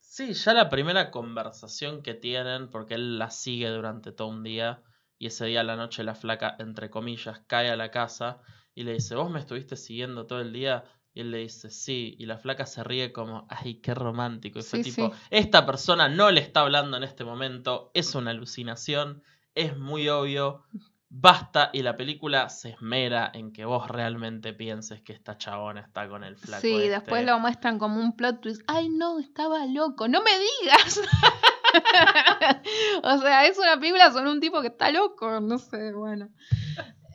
[0.00, 4.82] Sí, ya la primera conversación que tienen, porque él la sigue durante todo un día,
[5.22, 8.40] y ese día a la noche la flaca, entre comillas, cae a la casa
[8.74, 10.82] y le dice, ¿vos me estuviste siguiendo todo el día?
[11.14, 14.58] Y él le dice, sí, y la flaca se ríe como, ay, qué romántico.
[14.58, 15.20] Y fue Sí, tipo, sí.
[15.30, 19.22] esta persona no le está hablando en este momento, es una alucinación,
[19.54, 20.64] es muy obvio,
[21.08, 26.08] basta, y la película se esmera en que vos realmente pienses que esta chabona está
[26.08, 26.62] con el flaco.
[26.62, 26.90] Sí, este.
[26.90, 28.62] después lo muestran como un plot twist.
[28.66, 30.08] Ay, no, estaba loco.
[30.08, 31.00] No me digas.
[33.02, 35.40] o sea, es una película sobre un tipo que está loco.
[35.40, 36.30] No sé, bueno.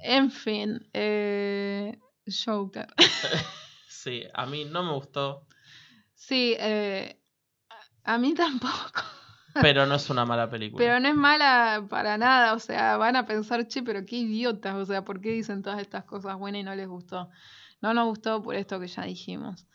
[0.03, 1.97] En fin, eh,
[2.45, 2.87] Joker.
[3.89, 5.47] Sí, a mí no me gustó,
[6.13, 7.19] Sí, eh,
[8.03, 9.01] a mí tampoco.
[9.61, 10.83] pero no es una mala película.
[10.83, 12.53] Pero no es mala para nada.
[12.53, 14.75] O sea, van a pensar, che, pero qué idiotas.
[14.75, 17.29] O sea, ¿por qué dicen todas estas cosas buenas y no les gustó?
[17.81, 19.67] No nos gustó por esto que ya dijimos.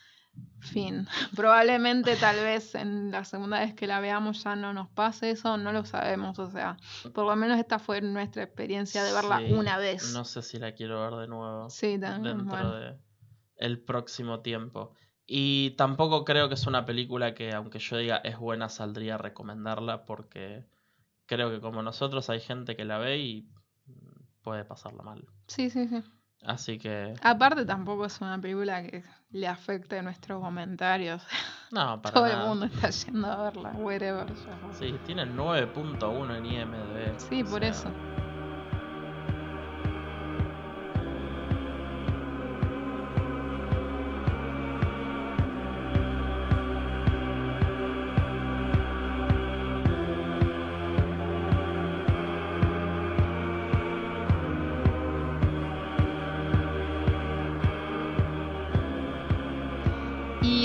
[0.60, 1.06] Fin.
[1.36, 5.56] Probablemente, tal vez en la segunda vez que la veamos ya no nos pase eso,
[5.58, 6.38] no lo sabemos.
[6.38, 6.76] O sea,
[7.14, 10.12] por lo menos esta fue nuestra experiencia de verla Sí, una vez.
[10.14, 12.38] No sé si la quiero ver de nuevo Sí, también.
[12.38, 12.74] dentro bueno.
[12.74, 12.98] de
[13.56, 14.94] el próximo tiempo.
[15.26, 19.18] Y tampoco creo que es una película que, aunque yo diga es buena, saldría a
[19.18, 20.64] recomendarla porque
[21.26, 23.48] creo que como nosotros hay gente que la ve y
[24.42, 25.26] puede pasarla mal.
[25.46, 26.02] Sí, sí, sí.
[26.44, 31.22] Así que, Aparte, tampoco es una película que le afecte nuestros comentarios.
[31.70, 32.42] no, para Todo nada.
[32.42, 34.26] el mundo está yendo a verla, wherever.
[34.26, 34.72] ya.
[34.72, 37.18] Sí, tiene 9.1 en IMDb.
[37.18, 37.92] Sí, por sea, eso.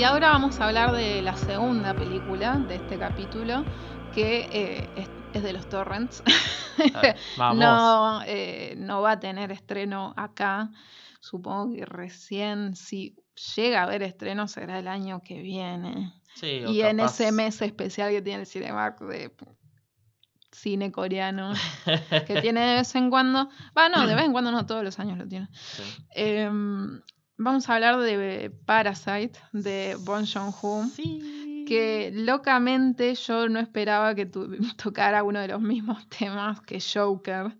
[0.08, 3.64] Ahora vamos a hablar de la segunda película de este capítulo,
[4.12, 6.22] que eh, es, es de los torrents.
[7.02, 7.58] ver, Vamos.
[7.58, 10.70] No, eh, no va a tener estreno acá.
[11.20, 13.16] Supongo que recién, si
[13.56, 16.12] llega a haber estreno, será el año que viene.
[16.36, 19.32] Sí, Y en capaz- ese mes especial que tiene el Cinemark de
[20.52, 21.52] cine coreano,
[22.26, 23.50] que tiene de vez en cuando.
[23.76, 25.48] Va, no, de vez en cuando no, todos los años lo tiene.
[25.52, 25.82] Sí.
[26.12, 27.00] Em,
[27.38, 30.84] vamos a hablar de Parasite, de Bon Joon-ho.
[30.94, 31.64] Sí.
[31.66, 34.26] Que locamente yo no esperaba que
[34.82, 37.56] tocara uno de los mismos temas que Joker.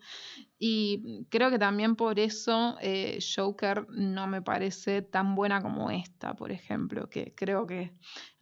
[0.59, 6.35] Y creo que también por eso eh, Joker no me parece tan buena como esta,
[6.35, 7.93] por ejemplo, que creo que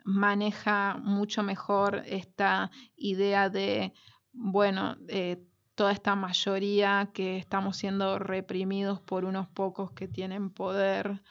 [0.05, 3.93] maneja mucho mejor esta idea de,
[4.32, 5.43] bueno, eh,
[5.77, 11.22] toda esta mayoría que estamos siendo reprimidos por unos pocos que tienen poder,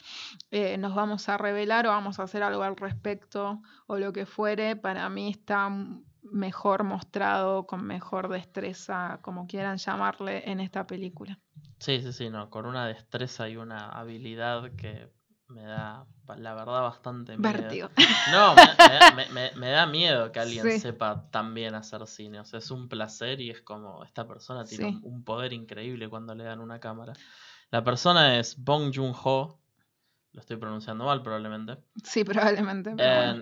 [0.51, 4.25] eh, nos vamos a rebelar o vamos a hacer algo al respecto o lo que
[4.25, 5.69] fuere, para mí está
[6.21, 11.39] mejor mostrado, con mejor destreza, como quieran llamarle, en esta película.
[11.79, 15.09] Sí, sí, sí, no, con una destreza y una habilidad que
[15.47, 16.05] me da,
[16.37, 17.89] la verdad, bastante miedo.
[18.31, 18.55] No,
[19.55, 22.39] me, da miedo que alguien sepa tan bien hacer cine.
[22.39, 26.33] O sea, es un placer y es como, esta persona tiene un, poder increíble cuando
[26.35, 27.13] le dan una cámara.
[27.71, 29.59] La persona es Bong Joon-ho,
[30.31, 31.77] lo estoy pronunciando mal probablemente.
[32.03, 32.95] Sí, probablemente.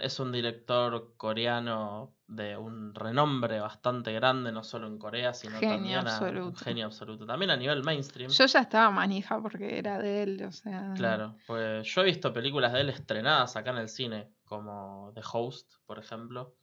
[0.04, 6.00] Es un director coreano de un renombre bastante grande, no solo en Corea, sino también
[6.00, 6.48] absoluto.
[6.48, 7.26] un genio absoluto.
[7.26, 8.32] También a nivel mainstream.
[8.32, 10.94] Yo ya estaba manija porque era de él, o sea.
[10.96, 15.22] Claro, pues yo he visto películas de él estrenadas acá en el cine, como The
[15.32, 16.56] Host, por ejemplo.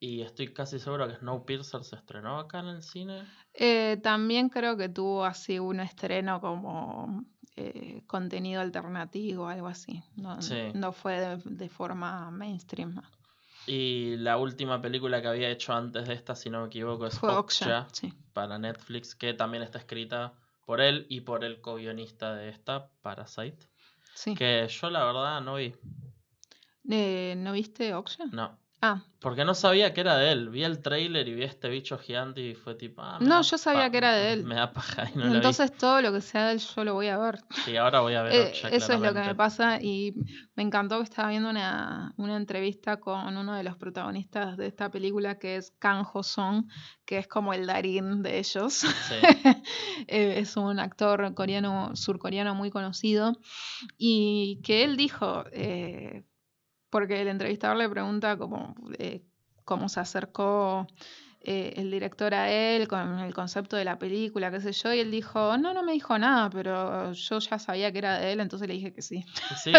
[0.00, 3.24] Y estoy casi seguro que Snowpiercer se estrenó acá en el cine.
[3.52, 7.24] Eh, también creo que tuvo así un estreno como
[7.56, 10.04] eh, contenido alternativo, algo así.
[10.14, 10.38] No,
[10.74, 13.00] no fue de, forma mainstream.
[13.68, 17.18] Y la última película que había hecho antes de esta, si no me equivoco, es
[17.18, 17.30] fue
[18.32, 20.32] para Netflix, que también está escrita
[20.64, 23.68] por él y por el co-guionista de esta, Parasite.
[24.14, 24.34] Sí.
[24.34, 25.74] Que yo la verdad no vi.
[26.90, 28.24] Eh, ¿No viste Oksha?
[28.32, 28.58] No.
[28.80, 29.02] Ah.
[29.20, 30.48] Porque no sabía que era de él.
[30.48, 33.02] Vi el trailer y vi este bicho gigante y fue tipo.
[33.02, 34.44] Ah, no, yo sabía que era de él.
[34.46, 37.08] Me da paja y no Entonces todo lo que sea de él yo lo voy
[37.08, 37.40] a ver.
[37.64, 38.28] Sí, ahora voy a ver.
[38.38, 40.14] Eh, eso es lo que me pasa y
[40.54, 45.38] me encantó que estaba viendo una, entrevista con uno de los protagonistas de esta película
[45.38, 46.66] que es Kang Ho Song,
[47.04, 48.74] que es como el Darín de ellos.
[48.74, 49.14] Sí.
[50.06, 53.32] Eh, es un actor coreano, surcoreano muy conocido
[53.96, 55.44] y que él dijo.
[55.52, 56.24] Eh,
[56.90, 59.22] porque el entrevistador le pregunta cómo, eh,
[59.64, 60.86] cómo se acercó
[61.40, 64.98] eh, el director a él con el concepto de la película, qué sé yo, y
[64.98, 68.40] él dijo, no, no me dijo nada, pero yo ya sabía que era de él,
[68.40, 69.24] entonces le dije que sí.
[69.62, 69.72] Sí,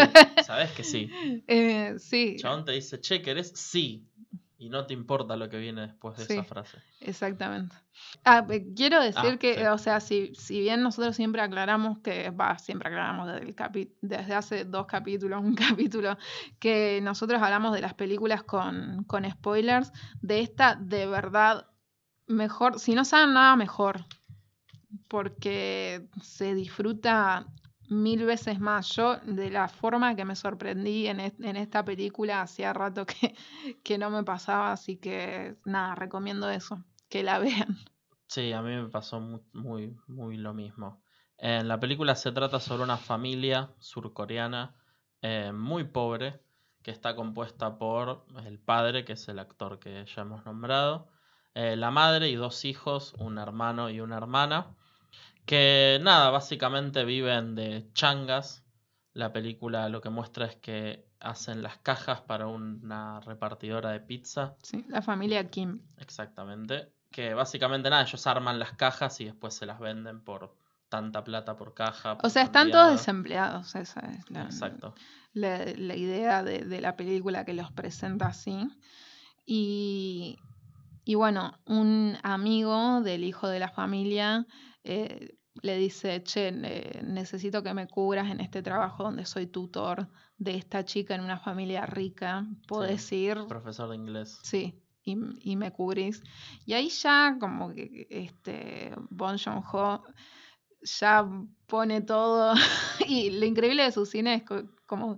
[0.46, 1.12] sabes que sí.
[1.48, 2.38] eh, sí.
[2.40, 3.52] Chabón te dice, che, ¿querés?
[3.56, 4.09] Sí.
[4.62, 6.80] Y no te importa lo que viene después de esa frase.
[7.00, 7.74] Exactamente.
[8.26, 8.46] Ah,
[8.76, 12.90] quiero decir ah, que, o sea, si, si bien nosotros siempre aclaramos que, va, siempre
[12.90, 16.18] aclaramos desde, el desde hace dos capítulos, un capítulo,
[16.60, 21.66] que nosotros hablamos de las películas con, con spoilers, de esta de verdad
[22.28, 24.06] mejor, si no saben nada, mejor.
[25.08, 27.48] Porque se disfruta
[27.90, 28.96] mil veces más.
[28.96, 33.36] Yo, de la forma que me sorprendí en, esta película, hacía rato que,
[33.84, 37.78] que, no me pasaba, así que nada, recomiendo eso, que la vean.
[38.28, 39.20] Sí, a mí me pasó
[39.54, 41.02] muy, muy, lo mismo.
[41.38, 44.76] En la película se trata sobre una familia surcoreana
[45.22, 46.40] eh, muy pobre,
[46.84, 51.10] que está compuesta por el padre, que es el actor que ya hemos nombrado,
[51.56, 54.76] eh, la madre y dos hijos, un hermano y una hermana.
[55.50, 58.64] Que nada, básicamente viven de changas.
[59.14, 64.54] La película lo que muestra es que hacen las cajas para una repartidora de pizza.
[64.62, 65.82] Sí, la familia Kim.
[65.98, 66.94] Exactamente.
[67.10, 70.56] Que básicamente nada, ellos arman las cajas y después se las venden por
[70.88, 72.20] tanta plata por caja.
[72.22, 74.94] o sea, están todos desempleados, esa es la, Exacto.
[75.34, 78.70] la, idea de, la película que los presenta así.
[79.48, 80.38] Y,
[81.06, 84.46] y bueno, un amigo del hijo de la familia
[84.84, 90.08] eh, le dice, che, necesito que me cubras en este trabajo donde soy tutor
[90.38, 93.46] de esta chica en una familia rica, puedes ir.
[93.48, 94.40] Profesor de inglés.
[94.44, 96.24] Sí, y, y, me cubrís.
[96.66, 100.04] Y ahí ya como que este Bon Joon-ho
[100.82, 101.28] ya
[101.68, 102.54] pone todo,
[103.08, 104.44] y lo increíble de su cine es
[104.86, 105.18] como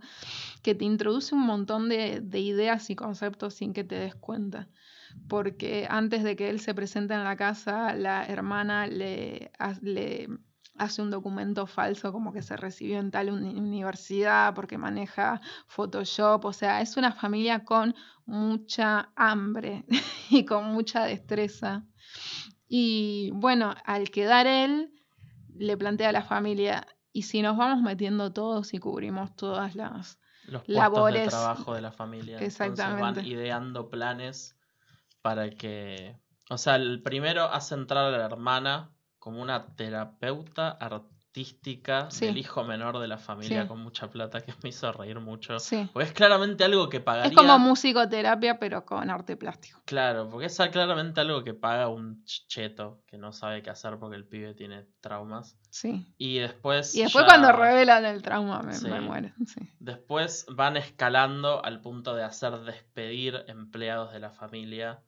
[0.64, 4.68] que te introduce un montón de, de ideas y conceptos sin que te des cuenta
[5.28, 9.52] porque antes de que él se presente en la casa, la hermana le,
[10.78, 16.54] hace un documento falso como que se recibió en tal universidad porque maneja Photoshop, o
[16.54, 17.96] sea, es una familia con
[18.26, 19.86] mucha hambre
[20.30, 21.86] y con mucha destreza.
[22.68, 24.94] Y bueno, al quedar él,
[25.56, 30.20] le plantea a la familia, ¿y si nos vamos metiendo todos y cubrimos todas las
[30.46, 32.38] Los labores de trabajo de la familia?
[32.40, 33.22] Exactamente.
[33.22, 34.58] van ideando planes
[35.22, 36.18] para que...
[36.50, 40.72] O sea, el primero hace entrar a la hermana como una terapeuta
[41.32, 45.60] artística del hijo menor de la familia con mucha plata que me hizo reír mucho.
[45.60, 45.90] Sí.
[45.94, 47.30] Porque es claramente algo que pagaría.
[47.30, 49.80] Es como musicoterapia, pero con arte plástico.
[49.86, 54.18] Claro, porque es claramente algo que paga un cheto que no sabe qué hacer porque
[54.18, 55.58] el pibe tiene traumas.
[55.70, 56.06] Sí.
[56.18, 56.94] Y después.
[56.96, 59.34] Y después, cuando revelan el trauma, me, me muere.
[59.80, 65.02] Después van escalando al punto de hacer despedir empleados de la familia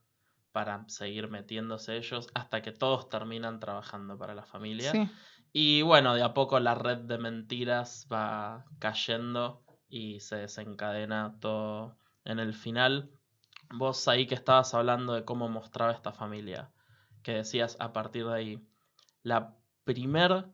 [0.54, 4.92] para seguir metiéndose ellos hasta que todos terminan trabajando para la familia.
[4.92, 5.10] Sí.
[5.52, 11.98] Y bueno, de a poco la red de mentiras va cayendo y se desencadena todo
[12.24, 13.12] en el final.
[13.72, 16.72] Vos ahí que estabas hablando de cómo mostraba esta familia,
[17.24, 18.68] que decías a partir de ahí,
[19.24, 20.46] la primer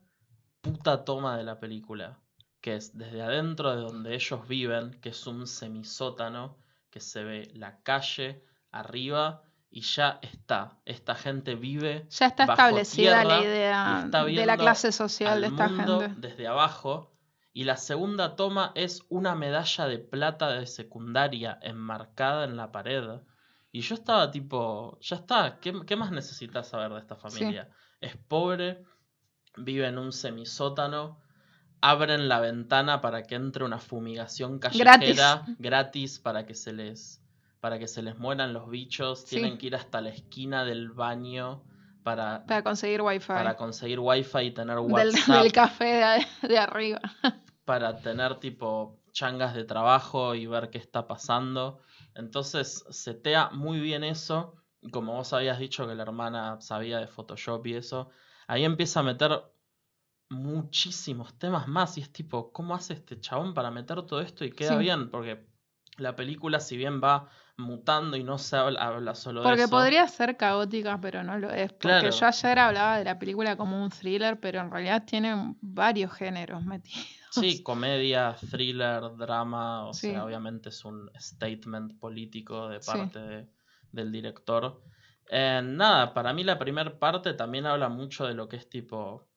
[0.61, 2.19] puta toma de la película,
[2.61, 6.57] que es desde adentro de donde ellos viven, que es un semisótano,
[6.89, 10.77] que se ve la calle arriba y ya está.
[10.85, 12.07] Esta gente vive.
[12.09, 16.13] Ya está bajo establecida la idea de la clase social de esta gente.
[16.17, 17.13] desde abajo.
[17.53, 23.21] Y la segunda toma es una medalla de plata de secundaria enmarcada en la pared.
[23.71, 27.69] Y yo estaba tipo, ya está, ¿qué, qué más necesitas saber de esta familia?
[28.01, 28.83] Es pobre,
[29.57, 31.19] vive en un semisótano,
[31.81, 37.18] abren la ventana para que entre una fumigación callejera gratis, para que se les
[37.59, 39.35] para que se les mueran los bichos, Sí.
[39.37, 41.63] tienen que ir hasta la esquina del baño
[42.03, 43.27] para, Para conseguir wifi.
[43.27, 45.85] para conseguir wifi y tener del, WhatsApp del café
[46.41, 47.01] de, de arriba.
[47.65, 51.79] para tener tipo changas de trabajo y ver qué está pasando.
[52.15, 54.55] Entonces setea muy bien eso.
[54.81, 58.09] Y como vos habías dicho que la hermana sabía de Photoshop y eso,
[58.47, 59.43] ahí empieza a meter
[60.29, 61.97] muchísimos temas más.
[61.97, 64.79] Y es tipo, ¿cómo hace este chabón para meter todo esto y queda Sí.
[64.79, 65.09] bien?
[65.09, 65.45] Porque
[65.97, 67.29] la película, si bien va
[67.59, 69.71] mutando y no se habla, habla solo de Porque eso.
[69.71, 71.71] podría ser caótica, pero no lo es.
[71.73, 72.09] Porque Claro.
[72.11, 76.63] yo ayer hablaba de la película como un thriller, pero en realidad tiene varios géneros
[76.65, 77.05] metidos.
[77.31, 80.09] Sí, comedia, thriller, drama, o Sí.
[80.09, 82.91] sea, obviamente es un statement político de Sí.
[82.91, 83.47] parte de-
[83.91, 84.81] del director.
[85.31, 89.27] Eh, nada, para mí la primera parte también habla mucho de lo que es tipo,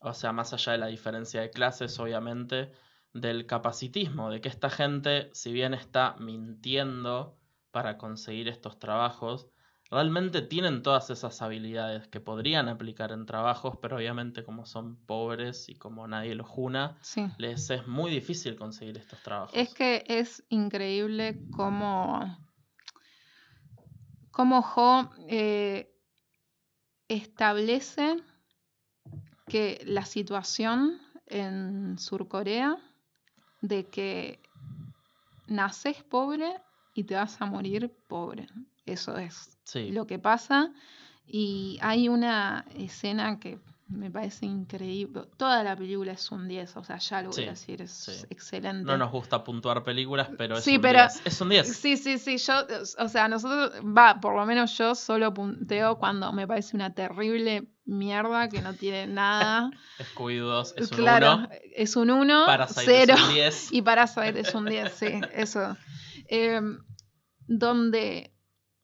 [0.00, 2.72] o sea, más allá de la diferencia de clases, obviamente,
[3.12, 7.36] del capacitismo, de que esta gente, si bien está mintiendo
[7.74, 9.48] para conseguir estos trabajos,
[9.90, 15.68] realmente tienen todas esas habilidades que podrían aplicar en trabajos, pero obviamente como son pobres
[15.68, 17.26] y como nadie los juna, Sí.
[17.36, 19.56] les es muy difícil conseguir estos trabajos.
[19.56, 22.20] Es que es increíble cómo,
[24.30, 25.92] cómo Ho eh,
[27.08, 28.22] establece
[29.48, 32.76] que la situación en Surcorea
[33.62, 34.38] de que
[35.48, 36.62] naces pobre
[36.94, 38.46] y te vas a morir pobre.
[38.86, 40.70] Eso es Sí, lo que pasa.
[41.26, 45.22] Y hay una escena que me parece increíble.
[45.36, 47.90] Toda la película es un 10, o sea, ya lo voy Sí, a decir, es
[47.92, 48.12] sí.
[48.30, 48.84] excelente.
[48.84, 51.22] no nos gusta puntuar películas, pero es Sí, un pero- 10.
[51.26, 51.76] Es un 10.
[51.76, 52.54] Sí, sí, sí, yo,
[52.98, 57.68] o sea, nosotros, va, por lo menos yo solo punteo cuando me parece una terrible
[57.84, 59.70] mierda que no tiene nada.
[60.14, 61.48] Scooby-Doo 2 es un claro, 1.
[61.76, 63.72] es un 1, Parasite 0 es un 10.
[63.72, 65.76] y Parasite es un 10, sí, eso.
[66.28, 66.60] Eh,
[67.46, 68.34] donde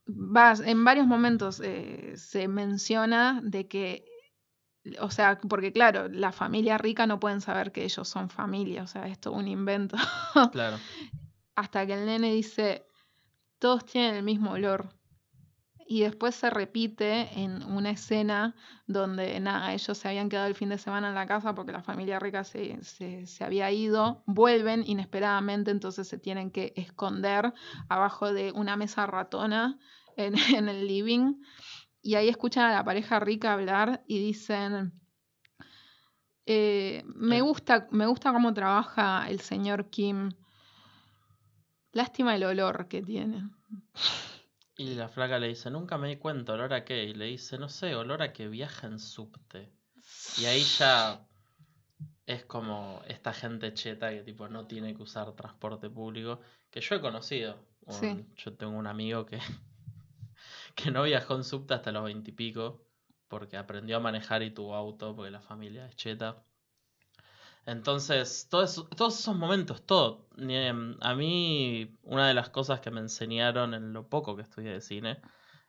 [0.07, 4.05] va, en varios momentos eh, se menciona de que,
[5.01, 8.87] o sea, porque claro, la familia rica no pueden saber que ellos son familia, o
[8.87, 9.97] sea, esto es un invento.
[10.53, 10.79] Claro.
[11.55, 12.87] hasta que el nene dice,
[13.59, 14.89] todos tienen el mismo olor.
[15.93, 18.55] Y después se repite en una escena
[18.87, 21.83] donde nada, ellos se habían quedado el fin de semana en la casa porque la
[21.83, 27.53] familia rica se, se- se había ido, vuelven inesperadamente, entonces se tienen que esconder
[27.89, 29.81] abajo de una mesa ratona
[30.17, 31.43] en, en el living.
[32.03, 34.93] Y ahí escuchan a la pareja rica hablar y dicen,
[36.47, 40.31] eh, me, gusta, me gusta cómo trabaja el señor Kim.
[41.93, 43.51] Lástima el olor que tiene.
[44.81, 47.05] Y la flaca le dice, nunca me di cuenta, ¿olor a qué?
[47.05, 49.71] Y le dice, no sé, olor a que viaja en subte.
[50.39, 51.27] Y ahí ya
[52.27, 56.95] es como esta gente cheta que tipo no tiene que usar transporte público, que yo
[56.95, 57.59] he conocido.
[57.87, 58.27] Un- Sí.
[58.37, 59.39] Yo tengo un amigo que,
[60.75, 62.83] que no viajó en subte hasta los veintipico,
[63.29, 66.43] porque aprendió a manejar y tuvo auto, porque la familia es cheta.
[67.67, 70.27] Entonces, todo eso- todos esos momentos, todo.
[70.39, 74.73] Em, A mí, una de las cosas que me enseñaron en lo poco que estudié
[74.73, 75.21] de cine,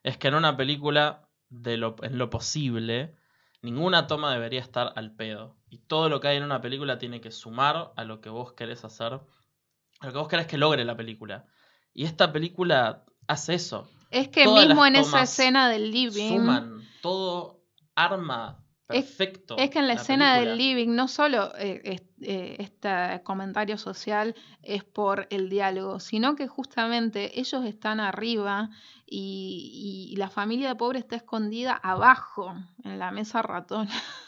[0.03, 3.13] es que en una película, de lo, en lo posible,
[3.61, 5.57] ninguna toma debería estar al pedo.
[5.69, 8.53] Y todo lo que hay en una película tiene que sumar a lo que vos
[8.53, 11.45] querés hacer, a lo que vos querés que logre la película.
[11.93, 13.89] Y esta película hace eso.
[14.09, 17.61] Es que Todas mismo en esa escena del living, Suman, todo
[17.95, 18.60] arma
[18.91, 19.55] perfecto.
[19.57, 24.35] es que en la, escena del living no solo eh, es- eh, este comentario social
[24.61, 28.69] es por el diálogo, sino que justamente ellos están arriba
[29.05, 33.87] y, y la familia pobre está escondida abajo, en la mesa ratón.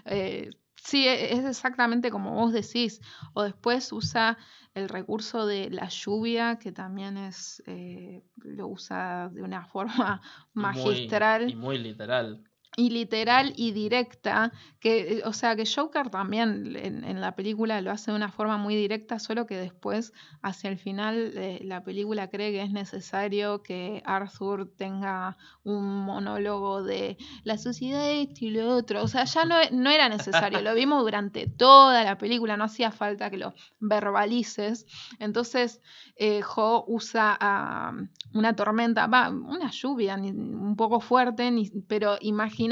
[0.06, 0.50] Eh,
[0.84, 3.02] Sí, e- es exactamente como vos decís.
[3.34, 4.38] O después usa
[4.76, 10.22] el recurso de la lluvia, que también es eh, lo usa de una forma
[10.54, 11.50] muy- magistral.
[11.50, 12.44] y muy literal.
[12.78, 17.92] Y literal y directa, que, eh, o sea, que Joker también en, la película lo
[17.92, 20.12] hace de una forma muy directa, solo que después,
[20.42, 26.84] hacia el final, eh, la película cree que es necesario que Arthur tenga un monólogo
[26.84, 30.74] de la sociedad esto y lo otro, o sea, ya no, no era necesario, lo
[30.74, 34.86] vimos durante toda la película, no hacía falta que lo verbalices,
[35.20, 35.82] entonces
[36.18, 37.94] eh, Jo usa ah,
[38.34, 41.52] una tormenta, va, una lluvia un poco fuerte,
[41.88, 42.65] pero imagínate,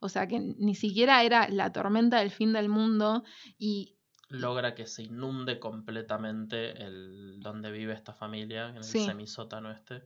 [0.00, 3.24] o sea, que ni siquiera era la tormenta del fin del mundo
[3.58, 3.96] y
[4.30, 9.04] Logra que se inunde completamente el donde vive esta familia, en el Sí.
[9.04, 10.02] semisótano este.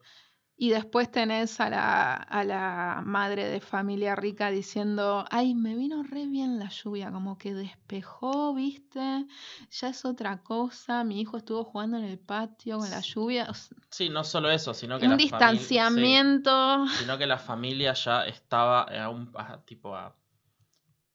[0.61, 6.03] Y después tenés a la, a la madre de familia rica diciendo, ay, me vino
[6.03, 9.27] re bien la lluvia, como que despejó, viste,
[9.71, 13.47] ya es otra cosa, mi hijo estuvo jugando en el patio con la lluvia,
[13.91, 18.83] Sí, no solo eso, sino que un sí, distanciamiento, sino que la familia ya estaba
[18.83, 20.17] a un a- tipo a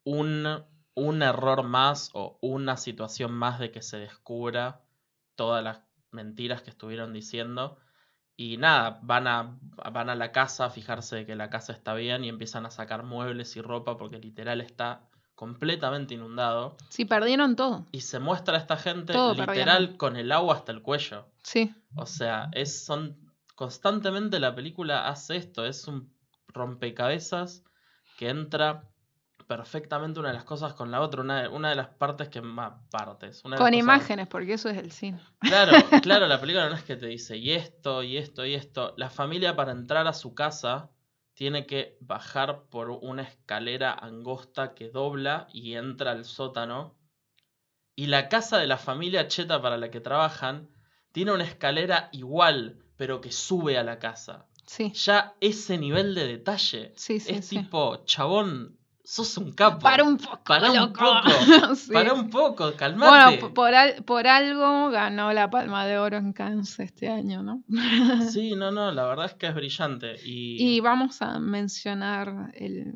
[0.06, 0.64] un,
[0.96, 4.86] un error más o una situación más de que se descubra
[5.36, 5.82] todas las
[6.12, 7.78] mentiras que estuvieron diciendo.
[8.36, 9.58] Y nada, van a,
[9.92, 12.72] van a la casa a fijarse de que la casa está bien y empiezan a
[12.72, 16.76] sacar muebles y ropa porque literal está completamente inundado.
[16.90, 19.98] sí, perdieron todo, Y se muestra a esta gente Todo literal perdieron.
[19.98, 21.28] con el agua hasta el cuello.
[21.44, 23.18] sí, O sea, es, son
[23.56, 26.12] constantemente la película hace esto, es un
[26.48, 27.64] rompecabezas
[28.18, 28.90] que entra
[29.58, 32.42] perfectamente una de las cosas con la otra, una de, una de las partes que
[32.42, 33.44] más partes.
[33.46, 35.20] Una con cosas- imágenes, porque eso es el cine.
[35.42, 38.94] Claro, claro, la película no es que te dice y esto, y esto, y esto.
[38.98, 40.90] La familia para entrar a su casa
[41.36, 46.96] tiene que bajar por una escalera angosta que dobla y entra al sótano.
[47.96, 50.70] Y la casa de la familia cheta para la que trabajan
[51.12, 54.48] tiene una escalera igual, pero que sube a la casa.
[54.66, 57.34] Sí, Ya ese nivel de detalle sí, sí.
[57.34, 59.80] es tipo, chabón, sos un capo.
[59.80, 61.00] Para un poco, Para un loco.
[61.02, 61.76] poco.
[61.76, 61.92] Sí.
[61.92, 63.38] Para un poco, calmate.
[63.40, 67.64] Bueno, por, al- por algo ganó la Palma de Oro en Cannes este año, ¿no?
[68.32, 70.16] Sí, no, no, la verdad es que es brillante.
[70.24, 72.94] Y, Y vamos a mencionar el,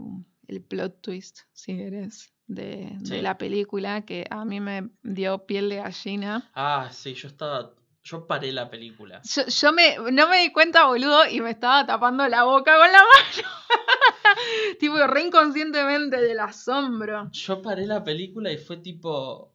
[0.47, 5.67] el plot twist, si querés, de, de la película que a mí me dio piel
[5.69, 6.49] de gallina.
[6.55, 7.73] Ah, sí, yo estaba.
[8.09, 9.21] Yo paré la película.
[9.23, 12.89] Yo, yo me, no me di cuenta, boludo, y me estaba tapando la boca con
[12.91, 13.49] la mano.
[14.79, 17.29] tipo, re inconscientemente del asombro.
[17.31, 19.53] Yo paré la película y fue tipo.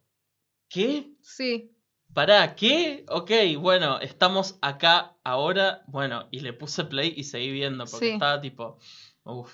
[0.69, 1.13] ¿Qué?
[1.23, 1.71] Sí,
[2.13, 2.55] ¿Pará?
[2.55, 3.07] ¿Qué?
[3.09, 5.83] Ok, bueno, estamos acá ahora.
[5.87, 8.13] Bueno, y le puse play y seguí viendo porque Sí.
[8.13, 8.79] estaba tipo.
[9.25, 9.51] Uff.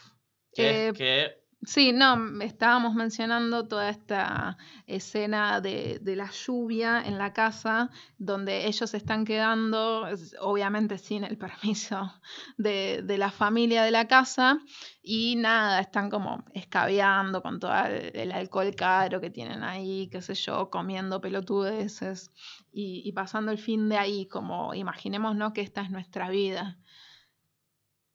[0.53, 1.38] Que Eh, que.
[1.63, 4.57] Sí, no, estábamos mencionando toda esta
[4.87, 10.07] escena de, de la lluvia en la casa, donde ellos están quedando,
[10.41, 12.13] obviamente sin el permiso
[12.59, 14.61] de, de la familia de la casa,
[15.03, 20.23] y nada, están como escabeando con todo el, el alcohol caro que tienen ahí, qué
[20.23, 22.31] sé yo, comiendo pelotudeces
[22.71, 26.79] y, y pasando el fin de ahí, como imaginémonos que esta es nuestra vida.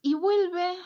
[0.02, 0.78] Y vuelve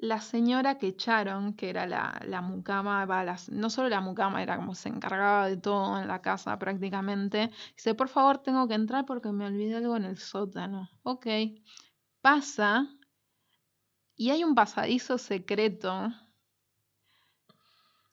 [0.00, 4.42] la señora que echaron, que era la, la mucama, va, las- no solo la mucama,
[4.42, 7.50] era como se encargaba de todo en la casa prácticamente.
[7.76, 10.88] Dice, por favor, tengo que entrar porque me olvidé algo en el sótano.
[11.02, 11.26] Ok.
[12.22, 12.88] Pasa
[14.16, 15.90] y hay un pasadizo secreto.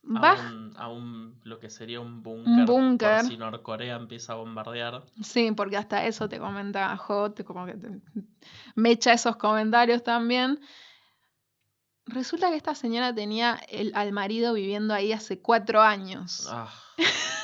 [0.07, 3.23] A un, a un- lo que sería un búnker.
[3.25, 5.03] si Norcorea empieza a bombardear.
[5.23, 8.01] Sí, porque hasta eso te comenta Hot, como que te-
[8.75, 10.59] me echa esos comentarios también.
[12.07, 16.47] Resulta que esta señora tenía el, al marido viviendo ahí hace cuatro años.
[16.49, 16.71] Ah,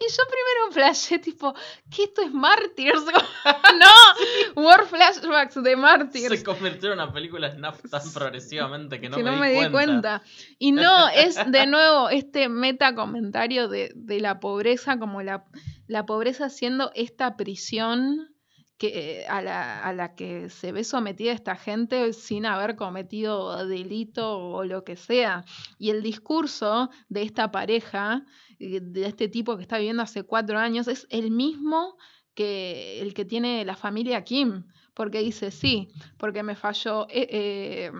[0.00, 1.54] Y yo primero flashé tipo,
[1.94, 3.04] ¿qué esto es Martyrs?
[4.54, 6.38] no, War Flashbacks de Martyrs.
[6.38, 9.64] se convirtió en una película snap tan progresivamente que no, que me, no di me
[9.64, 10.22] di cuenta.
[10.58, 15.44] Y no, es de nuevo este meta comentario de, de la pobreza, como la,
[15.86, 18.34] la pobreza siendo esta prisión
[18.78, 23.66] que, eh, a, la, a la que se ve sometida esta gente sin haber cometido
[23.66, 25.44] delito o lo que sea.
[25.78, 28.24] Y el discurso de esta pareja,
[28.58, 31.96] eh, de este tipo que está viviendo hace cuatro años, es el mismo
[32.34, 34.64] que el que tiene la familia Kim.
[34.94, 37.06] Porque dice, sí, porque me falló.
[37.10, 37.90] eh,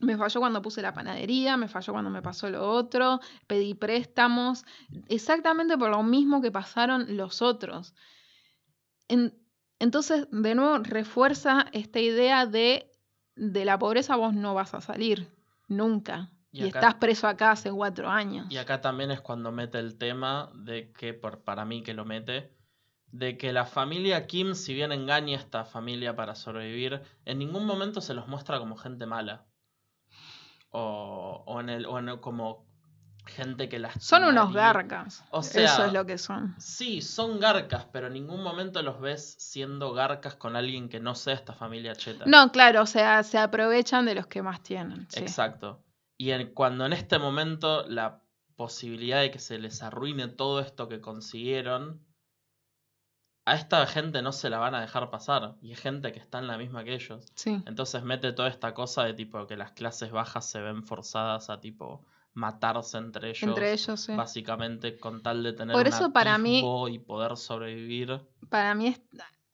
[0.00, 4.64] me falló cuando puse la panadería, me falló cuando me pasó lo otro, pedí préstamos,
[5.08, 7.94] exactamente por lo mismo que pasaron los otros.
[9.08, 9.34] En-
[9.84, 12.90] entonces, de nuevo, refuerza esta idea de
[13.36, 15.30] de la pobreza vos no vas a salir,
[15.68, 16.30] nunca.
[16.52, 18.46] Y, estás preso acá hace cuatro años.
[18.48, 22.04] Y acá también es cuando mete el tema de que, por, para mí que lo
[22.04, 22.52] mete,
[23.08, 27.66] de que la familia Kim, si bien engaña a esta familia para sobrevivir, en ningún
[27.66, 29.46] momento se los muestra como gente mala.
[30.70, 32.66] O, o en el, o en como
[33.26, 34.02] gente que las...
[34.02, 35.24] Son unos garcas.
[35.30, 36.54] O sea, Eso es lo que son.
[36.58, 41.14] Sí, son garcas, pero en ningún momento los ves siendo garcas con alguien que no
[41.14, 42.24] sea esta familia cheta.
[42.26, 45.06] No, claro, o sea, se aprovechan de los que más tienen.
[45.14, 45.82] Exacto.
[46.16, 48.22] Y cuando en este momento la
[48.56, 52.04] posibilidad de que se les arruine todo esto que consiguieron,
[53.46, 55.56] a esta gente no se la van a dejar pasar.
[55.60, 57.26] Y es gente que está en la misma que ellos.
[57.34, 57.62] Sí.
[57.66, 61.60] Entonces mete toda esta cosa de tipo que las clases bajas se ven forzadas a
[61.60, 63.42] tipo matarse entre ellos.
[63.42, 64.14] Entre ellos, sí.
[64.14, 68.20] Básicamente con tal de tener Por eso para mí, y poder sobrevivir.
[68.50, 68.94] Para mí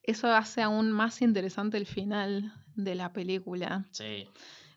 [0.02, 3.86] eso hace aún más interesante el final de la película.
[3.92, 4.28] Sí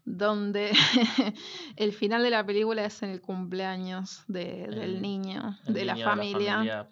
[0.06, 0.72] donde
[1.78, 6.90] el final de la película es en el cumpleaños del niño, de, la familia.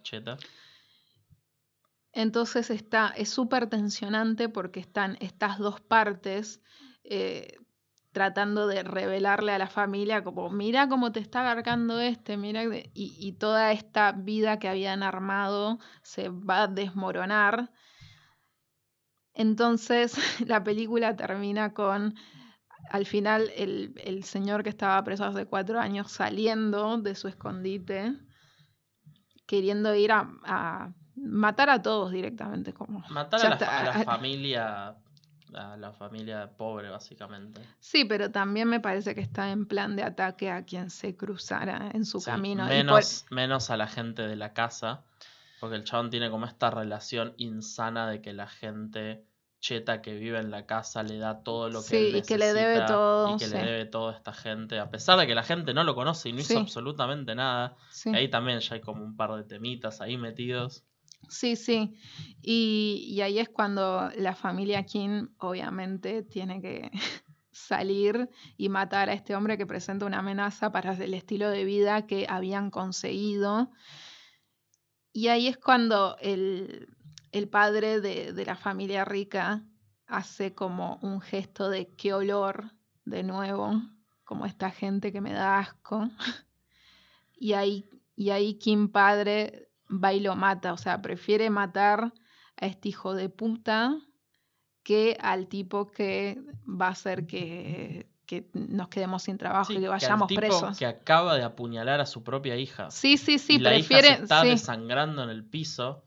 [2.13, 6.61] Entonces está, es súper tensionante porque están estas dos partes
[7.03, 7.57] eh,
[8.11, 12.91] tratando de revelarle a la familia como, mira cómo te está agarcando este, mira, y,
[12.93, 17.71] y toda esta vida que habían armado se va a desmoronar.
[19.33, 20.15] Entonces
[20.47, 22.15] la película termina con
[22.89, 28.13] al final el, señor que estaba preso hace cuatro años saliendo de su escondite,
[29.47, 32.73] queriendo ir a, matar a todos directamente.
[32.73, 34.95] Como, matar a la, familia
[35.55, 37.61] a la familia pobre, básicamente.
[37.79, 41.91] Sí, pero también me parece que está en plan de ataque a quien se cruzara
[41.93, 42.65] en su camino.
[42.65, 45.03] Menos, menos a la gente de la casa,
[45.59, 49.25] porque el chabón tiene como esta relación insana de que la gente
[49.59, 52.37] cheta que vive en la casa le da todo lo que él necesita y que
[52.39, 55.35] le debe todo y que le debe todo a esta gente a pesar de que
[55.35, 57.77] la gente no lo conoce y no hizo absolutamente nada.
[58.11, 60.83] Ahí también ya hay como un par de temitas ahí metidos
[61.29, 61.95] sí sí
[62.41, 66.91] y, y ahí es cuando la familia King obviamente tiene que
[67.51, 72.05] salir y matar a este hombre que presenta una amenaza para el estilo de vida
[72.07, 73.71] que habían conseguido
[75.13, 76.87] y ahí es cuando el
[77.31, 79.63] el padre de, la familia rica
[80.07, 82.71] hace como un gesto de qué olor,
[83.05, 83.81] de nuevo,
[84.25, 86.09] como esta gente que me da asco.
[87.43, 92.13] Y ahí, y ahí Kim padre va y lo mata, o sea, prefiere matar
[92.57, 93.97] a este hijo de puta
[94.83, 98.09] que al tipo que va a hacer que,
[98.53, 100.77] nos quedemos sin trabajo y que vayamos que al tipo presos.
[100.77, 102.89] Que acaba de apuñalar a su propia hija.
[102.89, 104.07] Sí, sí, sí, la prefiere.
[104.07, 106.05] Hija se está desangrando en el piso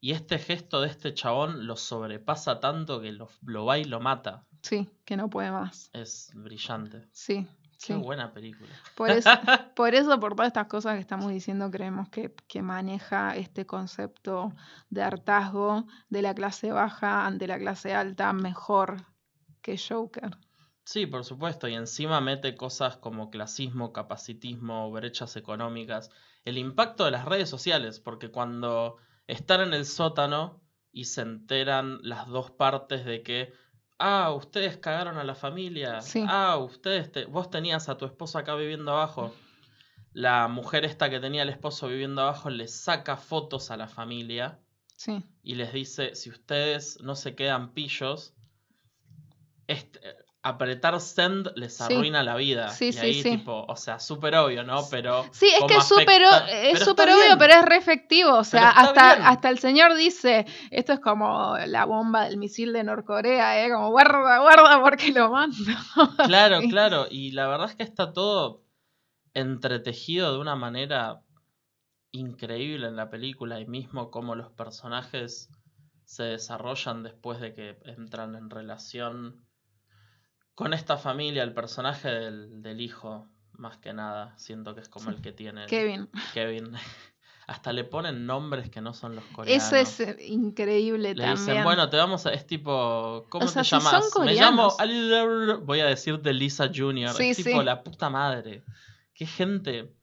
[0.00, 4.46] y este gesto de este chabón lo sobrepasa tanto que lo, va y lo mata.
[4.62, 5.90] Sí, que no puede más.
[5.92, 7.06] Es brillante.
[7.12, 7.46] Sí.
[7.84, 8.70] Qué buena película.
[8.96, 9.30] Por eso,
[9.76, 14.52] por eso, por todas estas cosas que estamos diciendo, creemos que, que, maneja este concepto
[14.90, 18.96] de hartazgo de la clase baja ante la clase alta mejor
[19.62, 20.36] que Joker.
[20.88, 21.68] Sí, por supuesto.
[21.68, 26.10] Y encima mete cosas como clasismo, capacitismo, brechas económicas,
[26.46, 31.98] el impacto de las redes sociales, porque cuando están en el sótano y se enteran
[32.02, 33.52] las dos partes de que,
[33.98, 38.92] ah, ustedes cagaron a la familia, ah, ustedes, vos tenías a tu esposo acá viviendo
[38.92, 39.34] abajo.
[40.12, 44.58] La mujer esta que tenía al esposo viviendo abajo le saca fotos a la familia
[44.96, 45.24] sí.
[45.42, 48.34] y les dice, si ustedes no se quedan pillos,
[49.66, 50.00] este,
[50.48, 52.68] apretar send les arruina la vida.
[52.70, 54.82] Sí, y ahí, tipo, o sea, súper obvio, ¿no?
[54.90, 55.24] Pero.
[55.30, 58.34] Sí, es que es súper obvio, pero es re efectivo.
[58.34, 62.84] O sea, hasta, hasta el señor dice: esto es como la bomba del misil de
[62.84, 63.70] Norcorea, ¿eh?
[63.70, 65.56] Como guarda, guarda, porque lo mando.
[66.26, 67.06] Claro, claro.
[67.10, 68.62] Y la verdad es que está todo
[69.34, 71.20] entretejido de una manera
[72.10, 75.50] increíble en la película y mismo como los personajes
[76.04, 79.44] se desarrollan después de que entran en relación
[80.58, 85.22] con esta familia, el personaje del, hijo, más que nada, siento que es como el
[85.22, 85.66] que tiene.
[85.66, 86.08] Kevin.
[86.34, 86.72] Kevin.
[87.46, 89.64] Hasta le ponen nombres que no son los coreanos.
[89.64, 92.30] Eso es eh, increíble le Dicen, bueno, te vamos a.
[92.30, 93.24] Es tipo.
[93.28, 94.10] ¿Cómo te llamas?
[94.18, 94.74] Me llamo.
[95.62, 97.14] Voy a decirte Lisa Jr.
[97.20, 98.64] es tipo la puta madre.
[99.14, 99.94] Qué gente.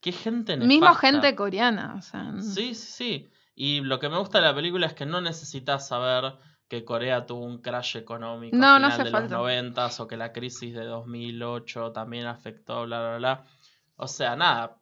[0.00, 0.68] Qué gente nefasta.
[0.68, 1.96] Mismo gente coreana.
[1.98, 2.32] O sea.
[2.40, 3.28] Sí, sí, sí.
[3.56, 6.36] Y lo que me gusta de la película es que no necesitas saber
[6.68, 10.74] que Corea tuvo un crash económico no, final de los 90 o que la crisis
[10.74, 13.44] de 2008 también afectó, bla, bla, bla.
[13.96, 14.78] O sea, nada,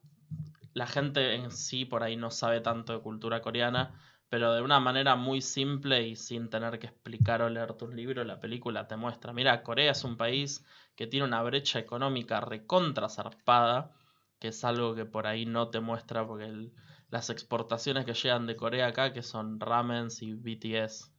[0.74, 4.80] la gente en sí por ahí no sabe tanto de cultura coreana, pero de una
[4.80, 8.97] manera muy simple y sin tener que explicar o leer tus libros, la película te
[8.97, 9.32] muestra.
[9.32, 10.64] Mira, Corea es un país
[10.97, 13.93] que tiene una brecha económica recontra zarpada,
[14.41, 16.72] que es algo que por ahí no te muestra porque el-
[17.11, 21.14] las exportaciones que llegan de Corea acá, que son ramens y BTS.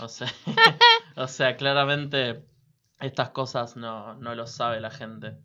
[0.00, 0.28] O sea,
[1.16, 2.44] o sea claramente
[3.00, 5.38] estas cosas no, no lo sabe la gente.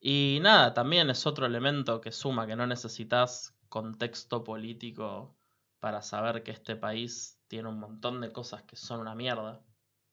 [0.00, 5.36] Y nada, también es otro elemento que suma, que no necesitas contexto político
[5.80, 9.62] para saber que este país tiene un montón de cosas que son una mierda.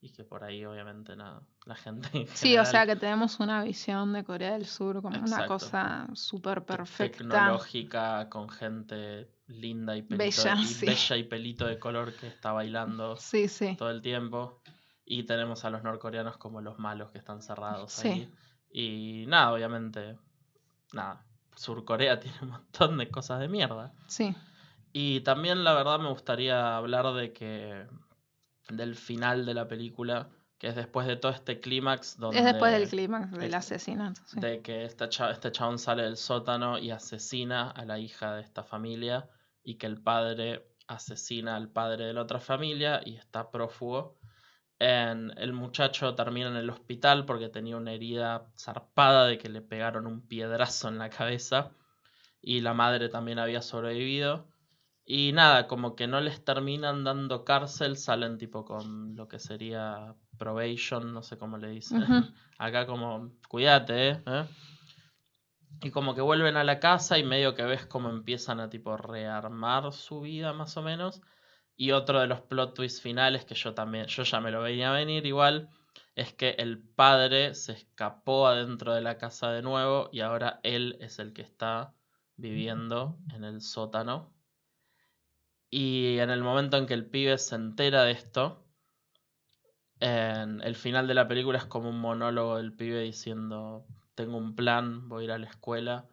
[0.04, 2.10] Y que por ahí obviamente nada, la gente...
[2.14, 6.08] en Sí, o sea que tenemos una visión de Corea del Sur como una cosa
[6.16, 7.20] súper perfecta.
[7.20, 10.86] Tecnológica, con gente linda y pelito, Bella, y sí.
[10.88, 13.76] bella y pelito de color que está bailando Sí, sí.
[13.78, 14.60] todo el tiempo.
[15.06, 18.08] Y tenemos a los norcoreanos como los malos que están cerrados Sí.
[18.08, 18.34] ahí.
[18.72, 20.18] Y nada, obviamente,
[20.94, 21.24] nada.
[21.56, 23.94] Surcorea tiene un montón de cosas de mierda.
[24.08, 24.34] Sí.
[24.94, 27.86] Y también la verdad me gustaría hablar de que
[28.78, 32.72] del final de la película, que es después de todo este clímax donde Es después
[32.72, 34.22] del clímax del es- asesinato.
[34.26, 34.40] sí.
[34.40, 38.42] de que este, cha- este chabón sale del sótano y asesina a la hija de
[38.44, 39.28] esta familia
[39.64, 44.18] y que el padre asesina al padre de la otra familia y está prófugo.
[44.80, 49.62] En- el muchacho termina en el hospital porque tenía una herida zarpada de que le
[49.62, 51.72] pegaron un piedrazo en la cabeza
[52.42, 54.48] y la madre también había sobrevivido.
[55.14, 60.16] Y nada, como que no les terminan dando cárcel, salen tipo con lo que sería
[60.38, 62.02] probation, no sé cómo le dicen.
[62.58, 64.24] Acá como, cuídate, ¿eh?
[64.26, 64.46] ¿Eh?
[65.82, 68.96] Y como que vuelven a la casa y medio que ves como empiezan a tipo
[68.96, 71.20] rearmar su vida más o menos.
[71.76, 74.92] Y otro de los plot twists finales que yo también, yo ya me lo veía
[74.92, 75.68] venir igual,
[76.16, 80.96] es que el padre se escapó adentro de la casa de nuevo y ahora él
[81.02, 81.94] es el que está
[82.38, 84.32] viviendo en el sótano.
[85.74, 88.68] Y en el momento en que el pibe se entera de esto,
[90.02, 94.54] en el final de la película es como un monólogo del pibe diciendo, tengo un
[94.54, 96.10] plan, voy a ir a la escuela,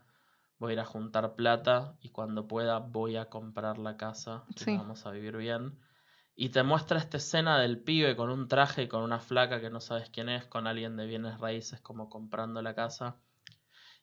[0.58, 4.76] voy a ir a juntar plata y cuando pueda voy a comprar la casa y
[4.76, 5.76] vamos a vivir bien.
[6.36, 9.70] Y te muestra esta escena del pibe con un traje y con una flaca que
[9.70, 13.16] no sabes quién es, con alguien de bienes raíces como comprando la casa.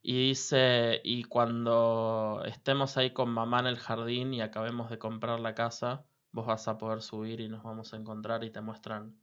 [0.07, 5.39] Y dice, y cuando estemos ahí con mamá en el jardín y acabemos de comprar
[5.39, 9.19] la casa, vos vas a poder subir y nos vamos a encontrar y te muestran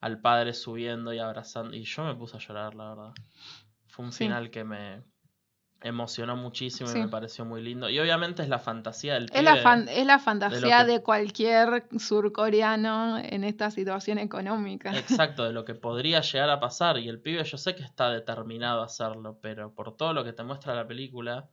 [0.00, 1.76] al padre subiendo y abrazando.
[1.76, 3.12] Y yo me puse a llorar, la verdad.
[3.88, 4.24] Fue un Sí.
[4.24, 5.04] final que me
[5.82, 7.88] emocionó muchísimo y me pareció muy lindo.
[7.90, 9.62] Y obviamente es la fantasía del Es la, pibe.
[9.62, 14.96] fan- es la fantasía que- de cualquier surcoreano en esta situación económica.
[14.96, 16.98] Exacto, de lo que podría llegar a pasar.
[16.98, 20.32] Y el pibe yo sé que está determinado a hacerlo, pero por todo lo que
[20.32, 21.50] te muestra la película,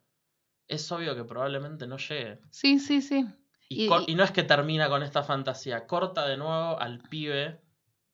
[0.68, 2.40] es obvio que probablemente no llegue.
[2.52, 3.26] Sí, sí, sí.
[3.68, 7.62] Y, y- y no es que termina con esta fantasía, corta de nuevo al pibe,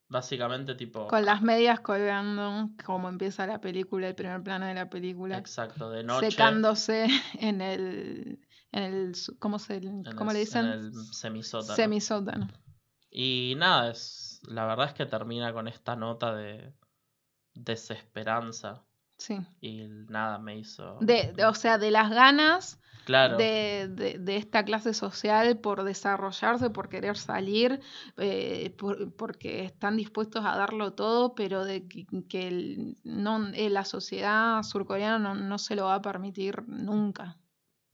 [0.08, 1.08] básicamente tipo...
[1.08, 5.36] Con las medias colgando, como empieza la película, el primer plano de la película.
[5.38, 6.30] Exacto, de noche.
[6.30, 7.06] secándose
[7.40, 8.40] en el,
[8.72, 9.80] en el ¿cómo, se,
[10.16, 10.64] cómo el- le dicen?
[10.66, 11.74] En el semisótano.
[11.74, 12.48] Semisótano.
[13.10, 16.72] Y nada, es, la verdad es que termina con esta nota de
[17.54, 18.84] desesperanza.
[19.18, 19.38] Sí.
[19.60, 20.98] Y nada, me hizo...
[21.00, 23.36] De, de- o sea, de las ganas claro.
[23.38, 27.80] de, de- de esta clase social por desarrollarse, por querer salir,
[28.18, 33.70] eh, por- porque están dispuestos a darlo todo, pero de que, que el- no, eh,
[33.70, 37.38] la sociedad surcoreana no, no se lo va a permitir nunca.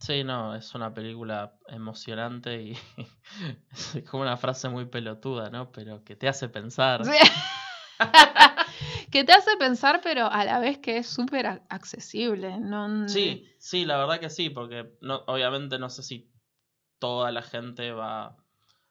[0.01, 2.77] Sí, no, es una película emocionante y
[3.70, 5.70] es como una frase muy pelotuda, ¿no?
[5.70, 7.05] Pero que te hace pensar.
[7.05, 7.12] Sí.
[9.11, 12.59] que te hace pensar, pero a la vez que es súper ac- accesible.
[12.61, 16.30] No, Sí, sí, la verdad que sí, porque no, obviamente no sé si
[16.99, 18.37] toda la gente va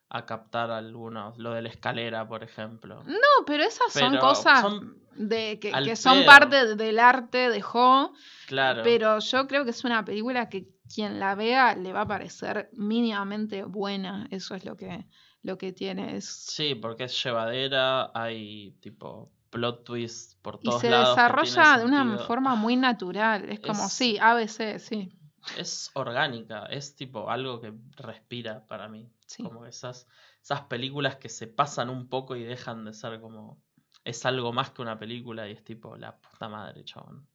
[0.09, 3.03] a captar algunos, lo de la escalera, por ejemplo.
[3.05, 8.11] No, pero esas son cosas son de que, son parte de- del arte de Ho,
[8.47, 8.81] Claro.
[8.83, 12.69] pero yo creo que es una película que quien la vea le va a parecer
[12.73, 14.27] mínimamente buena.
[14.31, 15.05] Eso es lo que,
[15.43, 16.17] lo que tiene.
[16.17, 21.09] Es, Sí, porque es llevadera, hay tipo plot twist por y todos se lados.
[21.09, 23.47] que desarrolla tienen de una forma muy natural.
[23.49, 25.13] Es como, Es- sí, ABC, sí.
[25.57, 29.07] Es orgánica, es tipo algo que respira para mí.
[29.25, 29.43] Sí.
[29.43, 30.07] Como esas,
[30.41, 33.61] esas películas que se pasan un poco y dejan de ser como.
[34.03, 37.27] Es algo más que una película y es tipo la puta madre, chabón.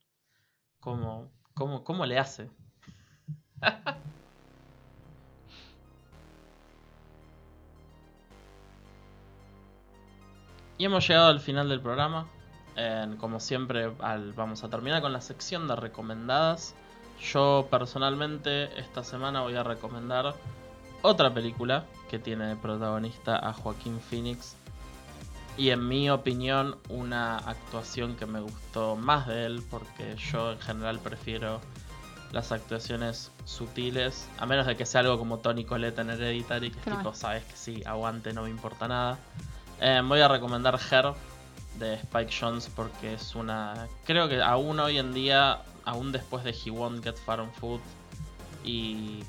[0.81, 2.51] ¿Cómo, cómo, cómo le hace?
[10.79, 12.27] y hemos llegado al final del programa.
[13.19, 16.75] Como siempre, al- vamos a terminar con la sección de recomendadas.
[17.33, 20.35] Yo personalmente esta semana voy a recomendar
[21.01, 24.57] otra película que tiene de protagonista a Joaquín Phoenix.
[25.57, 30.61] Y en mi opinión, una actuación que me gustó más de él, porque yo en
[30.61, 31.63] general prefiero
[32.33, 36.79] las actuaciones sutiles, a menos de que sea algo como Tony Colette en Hereditary, que
[36.81, 39.19] es tipo, sabes que sí, aguante, no me importa nada.
[39.81, 41.13] Eh, voy a recomendar Her
[41.79, 43.87] de Spike Jones porque es una.
[44.05, 47.83] Creo que aún hoy en día, aún después de He Won't Get Far on Foot
[48.65, 49.23] y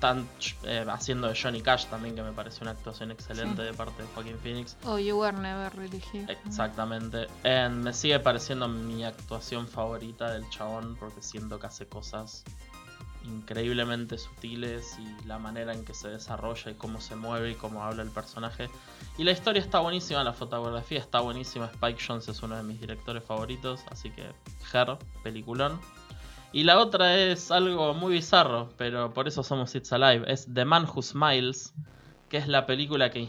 [0.00, 0.28] tan,
[0.64, 3.68] eh, haciendo de Johnny Cash también, que me pareció una actuación excelente Sí.
[3.68, 4.76] de parte de Joaquin Phoenix.
[4.84, 6.32] O You Were Never Really Here.
[6.44, 7.28] Exactamente.
[7.44, 12.42] Eh, me sigue pareciendo mi actuación favorita del chabón porque siento que hace cosas
[13.24, 17.82] increíblemente sutiles y la manera en que se desarrolla y cómo se mueve y cómo
[17.82, 18.68] habla el personaje.
[19.18, 21.66] Y la historia está buenísima, la fotografía está buenísima.
[21.66, 24.30] Spike Jones es uno de mis directores favoritos, así que
[24.72, 25.80] Her, peliculón.
[26.52, 30.30] Y la otra es algo muy bizarro, pero por eso somos It's Alive.
[30.30, 31.72] Es The Man Who Smiles,
[32.28, 33.20] que es la película que.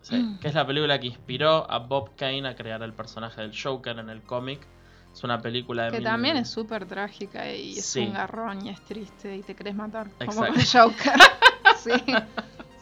[0.00, 3.52] Sí, que es la película que inspiró a Bob Kane a crear el personaje del
[3.54, 4.66] Joker en el cómic.
[5.14, 8.00] Es una película de Que mil- también es súper trágica y es Sí.
[8.00, 10.08] un garrón y es triste y te querés matar.
[10.26, 10.90] Como Exacto.
[10.90, 11.12] con Joker.
[11.78, 11.90] sí.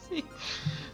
[0.09, 0.25] Sí.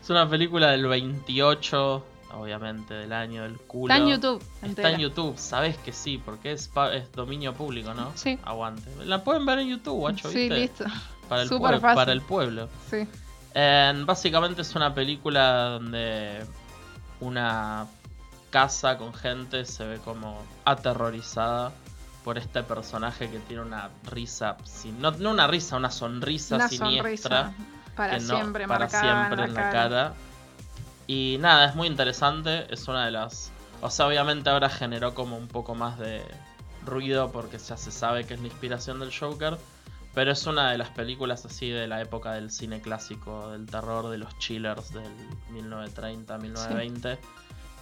[0.02, 3.94] Es una película del 28, obviamente, del año del culo.
[3.94, 4.44] Está en YouTube.
[4.62, 8.12] Está en YouTube, sabes que sí, porque es, es dominio público, ¿no?
[8.16, 8.38] Sí.
[8.44, 8.90] Aguante.
[9.06, 10.56] La pueden ver en YouTube, guacho, Sí, ¿viste?
[10.60, 10.86] listo.
[11.30, 11.80] Para el, fácil.
[11.96, 12.68] para el pueblo.
[12.90, 13.08] Sí.
[13.54, 16.44] En- básicamente es una película donde
[17.22, 17.86] una
[18.50, 21.72] casa con gente se ve como aterrorizada
[22.24, 26.68] por este personaje que tiene una risa, sin, no, no una risa, una sonrisa Una
[26.68, 27.66] siniestra sonrisa
[27.96, 30.14] para que no- siempre para siempre en la, cara.
[31.08, 33.52] Y nada, es muy interesante, es una de las...
[33.82, 36.24] O sea, obviamente ahora generó como un poco más de
[36.86, 39.58] ruido porque ya se sabe que es la inspiración del Joker,
[40.14, 44.10] pero es una de las películas así de la época del cine clásico, del terror,
[44.10, 45.12] de los chillers del
[45.52, 47.20] 1930, 1920,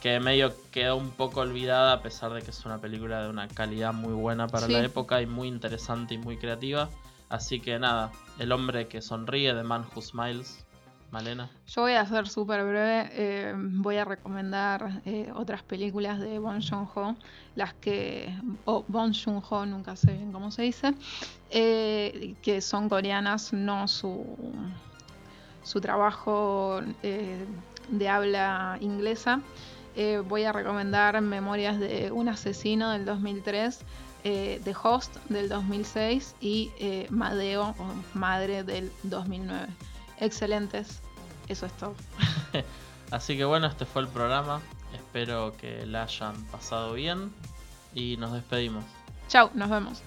[0.02, 3.48] que medio quedó un poco olvidada a pesar de que es una película de una
[3.48, 4.74] calidad muy buena para Sí.
[4.74, 6.90] la época y muy interesante y muy creativa.
[7.30, 10.64] Así que nada, El hombre que sonríe de Man Who Smiles,
[11.12, 11.50] Malena.
[11.68, 13.10] Yo voy a ser súper breve.
[13.14, 17.16] eh, voy a recomendar eh, otras películas de Bon Joon-ho,
[17.56, 18.32] las que.
[18.66, 20.94] O Bon Joon-ho, nunca sé bien cómo se dice.
[21.50, 24.24] eh, que son coreanas, no su.
[25.64, 29.42] su trabajo de habla inglesa.
[30.00, 33.80] Eh, voy a recomendar Memorias de un asesino del 2003.
[34.24, 39.68] eh, The Host del 2006 y eh, Madeo o Madre del 2009
[40.20, 41.02] excelentes.
[41.48, 41.96] Eso es todo.
[43.12, 44.62] Así que bueno, este fue el programa.
[44.94, 47.32] Espero que la hayan pasado bien
[47.96, 48.86] y nos despedimos.
[49.30, 50.04] Chau, nos vemos.